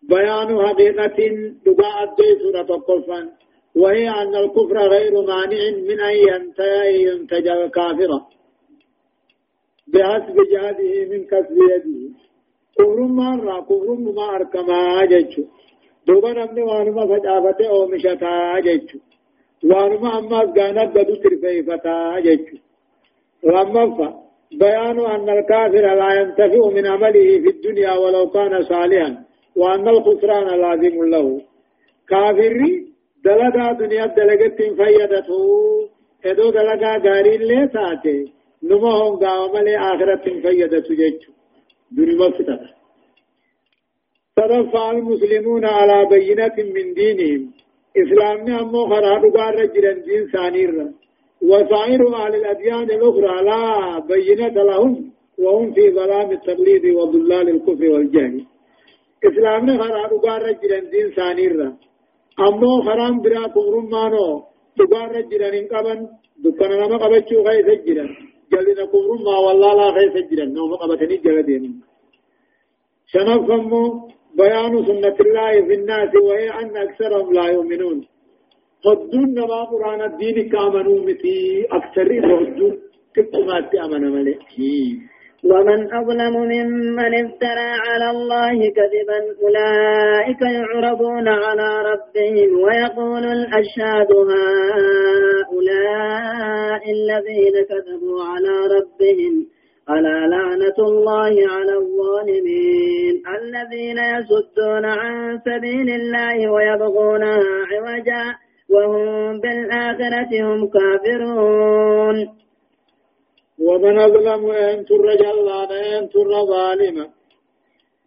[0.09, 1.17] بيان حقيقة
[1.65, 3.29] دقاء الدي سورة القرآن
[3.75, 6.15] وهي أن الكفر غير مانع من أن
[7.07, 8.19] ينتج كافرا
[9.87, 11.99] بحسب جهده من كسب يده.
[12.77, 15.43] كفر ما را كفر ما أركما جيتشو.
[16.07, 18.99] دوبا نمني وانما فجافته أو مشتا جيتشو.
[19.63, 22.57] وانما أما أسغانا بدو ترفيفتا جيتشو.
[23.43, 24.07] وأما فا
[24.61, 29.25] بيان أن الكافر لا ينتفع من عمله في الدنيا ولو كان صالحا.
[29.55, 31.41] وأن الخسران لازم له.
[32.09, 32.53] كافر
[33.25, 35.45] دلقا دنيا دلقت فيدته
[36.25, 38.17] ادو دلقا غارين لي ساتي
[38.63, 38.91] نما
[39.41, 41.31] هم لي آخرة فيدته جيجو
[41.91, 42.59] دنيا مفتة
[44.35, 47.41] ترفع المسلمون على بينة من دينهم
[48.01, 50.71] إسلامنا أمو خراب قار جرن دين سانير
[51.49, 53.63] وسائر أهل الأديان الأخرى لا
[53.99, 58.45] بينة لهم وهم في ظلام التقليد وضلال الكفر والجهل
[59.27, 61.53] إسلامنا خراب قار جرن دين سانير
[62.47, 64.27] أمو خرام برا كفر مانو
[64.77, 65.99] دقار جرن قبن
[66.43, 68.09] دكنا نما قبچو خيس جرن
[68.51, 71.63] جلنا كفر ما والله لا خيس جرن نوم قبتني جلدين
[73.11, 73.71] شنفهم
[74.39, 77.97] بيان سنة الله في الناس وهي أن أكثرهم لا يؤمنون
[78.85, 81.37] هدون نما قرآن الدين كامنوا متي
[81.77, 82.73] أكثر هدون
[83.15, 84.39] كتمات أمن ملئ
[85.51, 94.11] ومن أظلم ممن افترى على الله كذبا أولئك يعرضون على ربهم ويقول الأشهاد
[95.51, 99.33] هؤلاء الذين كذبوا على ربهم
[99.89, 108.35] ألا لعنة الله على الظالمين الذين يصدون عن سبيل الله ويبغونها عوجا
[108.69, 112.44] وهم بالآخرة هم كافرون
[113.59, 117.09] ومن أظلم أن الرجل أن تر ظالما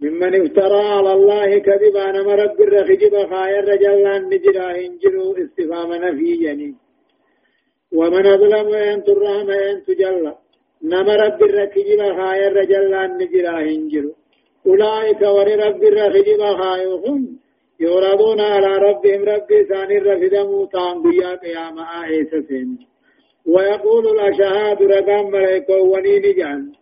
[0.01, 6.77] ممن افترى على الله كذبا نمرب الرخجب خاير رجل أن نجرا هنجروا استفام نفي جنين
[7.93, 10.35] ومن أظلم أن ترهم أن تجلى
[10.83, 14.07] نما رب الركجب خاير رجلان نجرا هنجر.
[14.67, 17.39] أولئك ور رب الركجب خايهم
[17.81, 22.79] يورادون على ربهم ربي ثاني رفدموا تانقيا قيام آئيس سين
[23.49, 26.73] ويقول الأشهاد رقام ملائكة ونين جان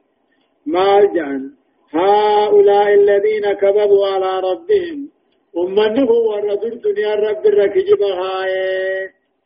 [0.67, 1.51] مال جان
[1.91, 5.09] هؤلاء الذين كذبوا على ربهم.
[5.57, 8.55] أمنه ورد الدنيا رب الركجب خاي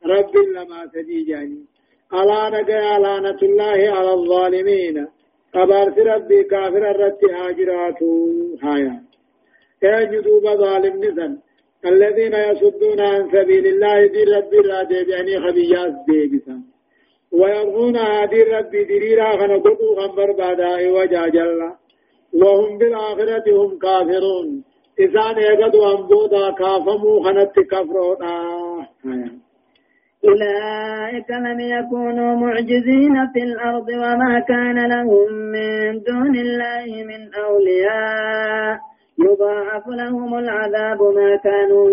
[0.06, 1.34] رب لما تجي
[2.14, 5.06] ألا نجا لعنة الله على الظالمين.
[5.54, 8.02] قبارت ربي كافر الرت هاجرات
[8.62, 9.02] هايا.
[9.82, 11.38] يجدوب ظالم نزل.
[11.84, 16.69] الذين يصدون عن سبيل الله دي ربي را ديبعني خبيات ديبسا
[17.32, 21.72] ويرغون هذه ربي دريرا خنقضوا خنبر بعدها وجا جل
[22.32, 24.64] وهم بالآخرة هم كافرون.
[24.98, 28.86] إذا يقضوا أنبودا كافموا خنت كفرون آه.
[30.24, 38.89] أولئك لم يكونوا معجزين في الأرض وما كان لهم من دون الله من أولياء.
[39.26, 41.90] يضاعف لهم العذاب ما كانوا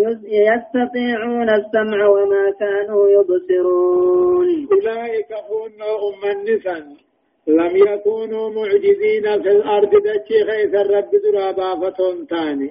[0.52, 4.68] يستطيعون السمع وما كانوا يبصرون.
[4.72, 5.72] أولئك هم
[6.08, 6.84] أم النساء
[7.48, 9.90] لم يكونوا معجزين في الأرض.
[9.90, 11.90] دتشي خيث الرب درابا
[12.30, 12.70] تاني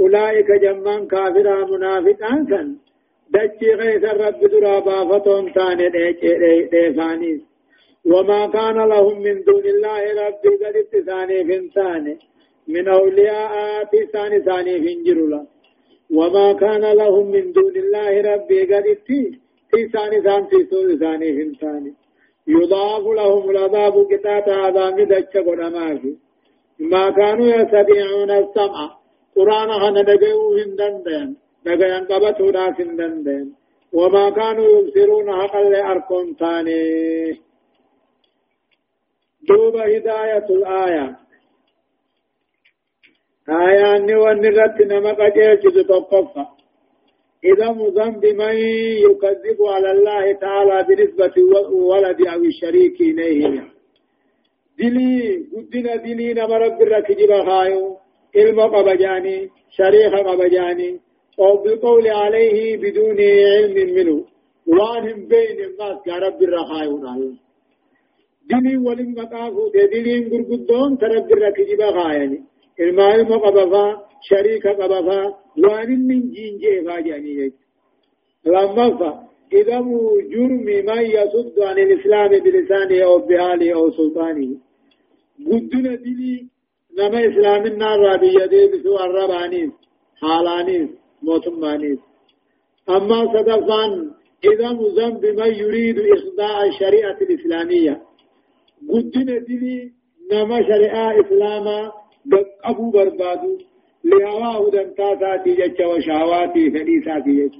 [0.00, 2.76] أولئك جمان كافرا منافقا كان
[3.34, 5.18] دچي غيث الرب درابا
[5.54, 5.88] تاني
[6.72, 7.40] ديفانيس
[8.04, 12.18] وما كان لهم من دون الله ربي قد اتساني فنتاني
[12.68, 15.46] من أولياء تساني ثاني فنجرلا
[16.10, 18.84] وما كان لهم من دون الله ربي قد
[19.72, 21.92] تساني ثاني تساني ثاني فنتاني
[22.46, 26.16] يضاف لهم العذاب كتاب عذاب دچ قدماكي
[26.78, 28.98] ما كانوا يستطيعون السمع.
[29.36, 31.34] قرآن خنا دقيو هندن
[31.64, 33.52] دغيان قبطو داسن دندن
[33.92, 36.82] وما كانوا يبصرون حقا لأركم ثاني
[39.48, 41.21] دوب هداية الآية.
[43.48, 46.44] آية أني ونرت نمك جيش تقفى
[47.44, 48.54] إذا ذنب من
[49.06, 51.34] يكذب على الله تعالى بنسبة
[51.72, 53.64] ولد أو الشريك إليه
[54.78, 57.96] دلي قدنا دلي نمرب الركجب خايو
[58.36, 61.00] علم قبجاني شريخ قبجاني
[61.40, 64.24] أو بالقول عليه بدون علم منه
[64.66, 67.36] وان بين الناس يا رب الرخاء ونعلم
[68.48, 72.40] ديني ولم مقافو دينين قرقدون ترب الركجب خايني
[72.82, 73.86] المال مقبفا
[74.22, 77.52] شريك قبفا وان من جينجي فاجاني
[78.46, 79.78] لما فا إذا
[80.32, 84.56] جرم ما يصد عن الإسلام بلسانه أو بحاله أو سلطانه
[85.46, 86.48] قدنا ديني
[86.98, 89.70] نما إسلام النار دي بسوء الربانيس
[90.22, 90.90] حالانيس
[91.22, 91.98] موتمانيس
[92.88, 94.10] أما صدفان
[94.44, 98.02] إذا مزن بما يريد إخضاع الشريعة الإسلامية
[98.88, 99.92] قدنا دلي
[100.32, 101.92] نما شريعة إسلاما
[102.64, 103.58] أبو بربادو
[104.04, 107.54] لهواه دمتاتاتي جج وشهواتي فليساتي جج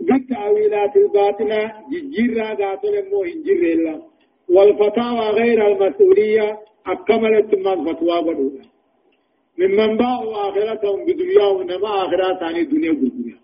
[0.00, 4.02] بالتأويلات الباطلة ججيرا ذات المو هنجر الله
[4.54, 8.64] والفتاوى غير المسؤولية أكملت من فتوى بدولا
[9.58, 13.38] ممن باعوا آخرتهم بدنيا ونما آخرات عن الدنيا بالدنيا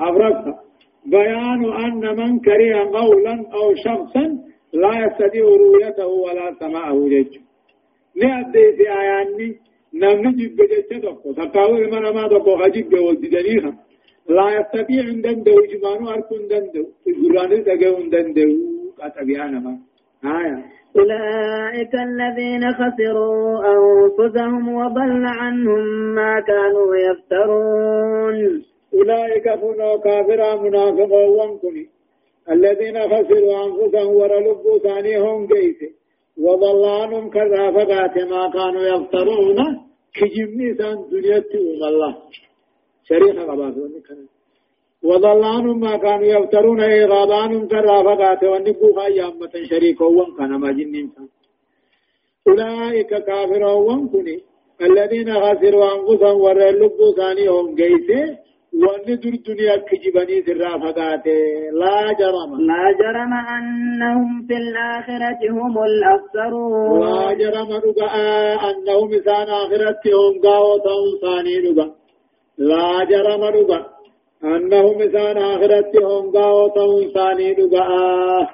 [0.00, 0.62] أبرزها
[1.06, 4.38] بيان أن من كره قولا أو شخصا
[4.72, 7.40] لا يستطيع رؤيته ولا سماعه جيجو
[8.22, 9.48] نأدي في آياني
[9.94, 13.72] نمني جب جيجو دقو تقاوي من ما دقو خجب والدجنيها
[14.28, 18.48] لا يستطيع دندو جمانو أركون دندو القرآن تقون دندو
[19.00, 19.78] قطبيانا ما
[20.24, 20.64] آية
[20.96, 28.62] أولئك الذين خسروا أنفسهم وضل عنهم ما كانوا يفترون
[28.94, 31.88] أولئك كانوا كافرا منافقا وانكني
[32.50, 35.97] الذين خسروا أنفسهم ورلبوا ثانيهم جيس
[36.46, 39.58] وضل عنهم كذافقات ما كانوا يفترون.
[40.14, 41.38] كجمني سان دنيا
[41.90, 42.12] الله.
[43.08, 43.44] شريحة
[44.08, 44.30] كانت
[45.02, 46.80] وضل عنهم ما كانوا يفترون.
[46.80, 51.10] إغاض عنهم كرافقات ونبو خيامة شريكا وان كان ما جنين
[52.48, 54.36] أولئك كافرون وانكني
[54.80, 58.08] الذين خسروا أنفسهم ورلبوا ثانيهم جيس
[58.72, 62.50] وان در دنيا كجبني سرا فقاته لا جرم.
[62.60, 67.00] لا جرم أنهم في الآخرة هم الأخسرون.
[67.00, 71.90] لا جرم رقاء أنهم سان آخرتهم قاوتهم ثاني رقاء
[72.58, 73.86] لا جرم رقاء
[74.44, 78.48] أنهم سان آخرتهم قاوتهم ثاني رقاء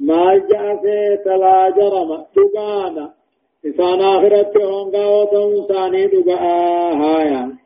[0.00, 0.82] ما جاء
[1.26, 2.10] لا جرم.
[2.38, 3.20] رقاء
[3.66, 7.59] إسان آخرتهم قاوتهم ثاني رقاء هايا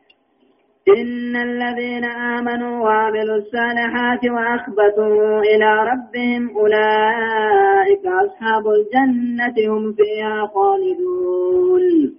[0.87, 12.15] إن الذين آمنوا وعملوا الصالحات وأخبتوا إلى ربهم أولئك أصحاب الجنة هم فيها خالدون.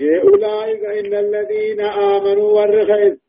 [0.00, 3.27] أولئك إن الذين آمنوا والرخيص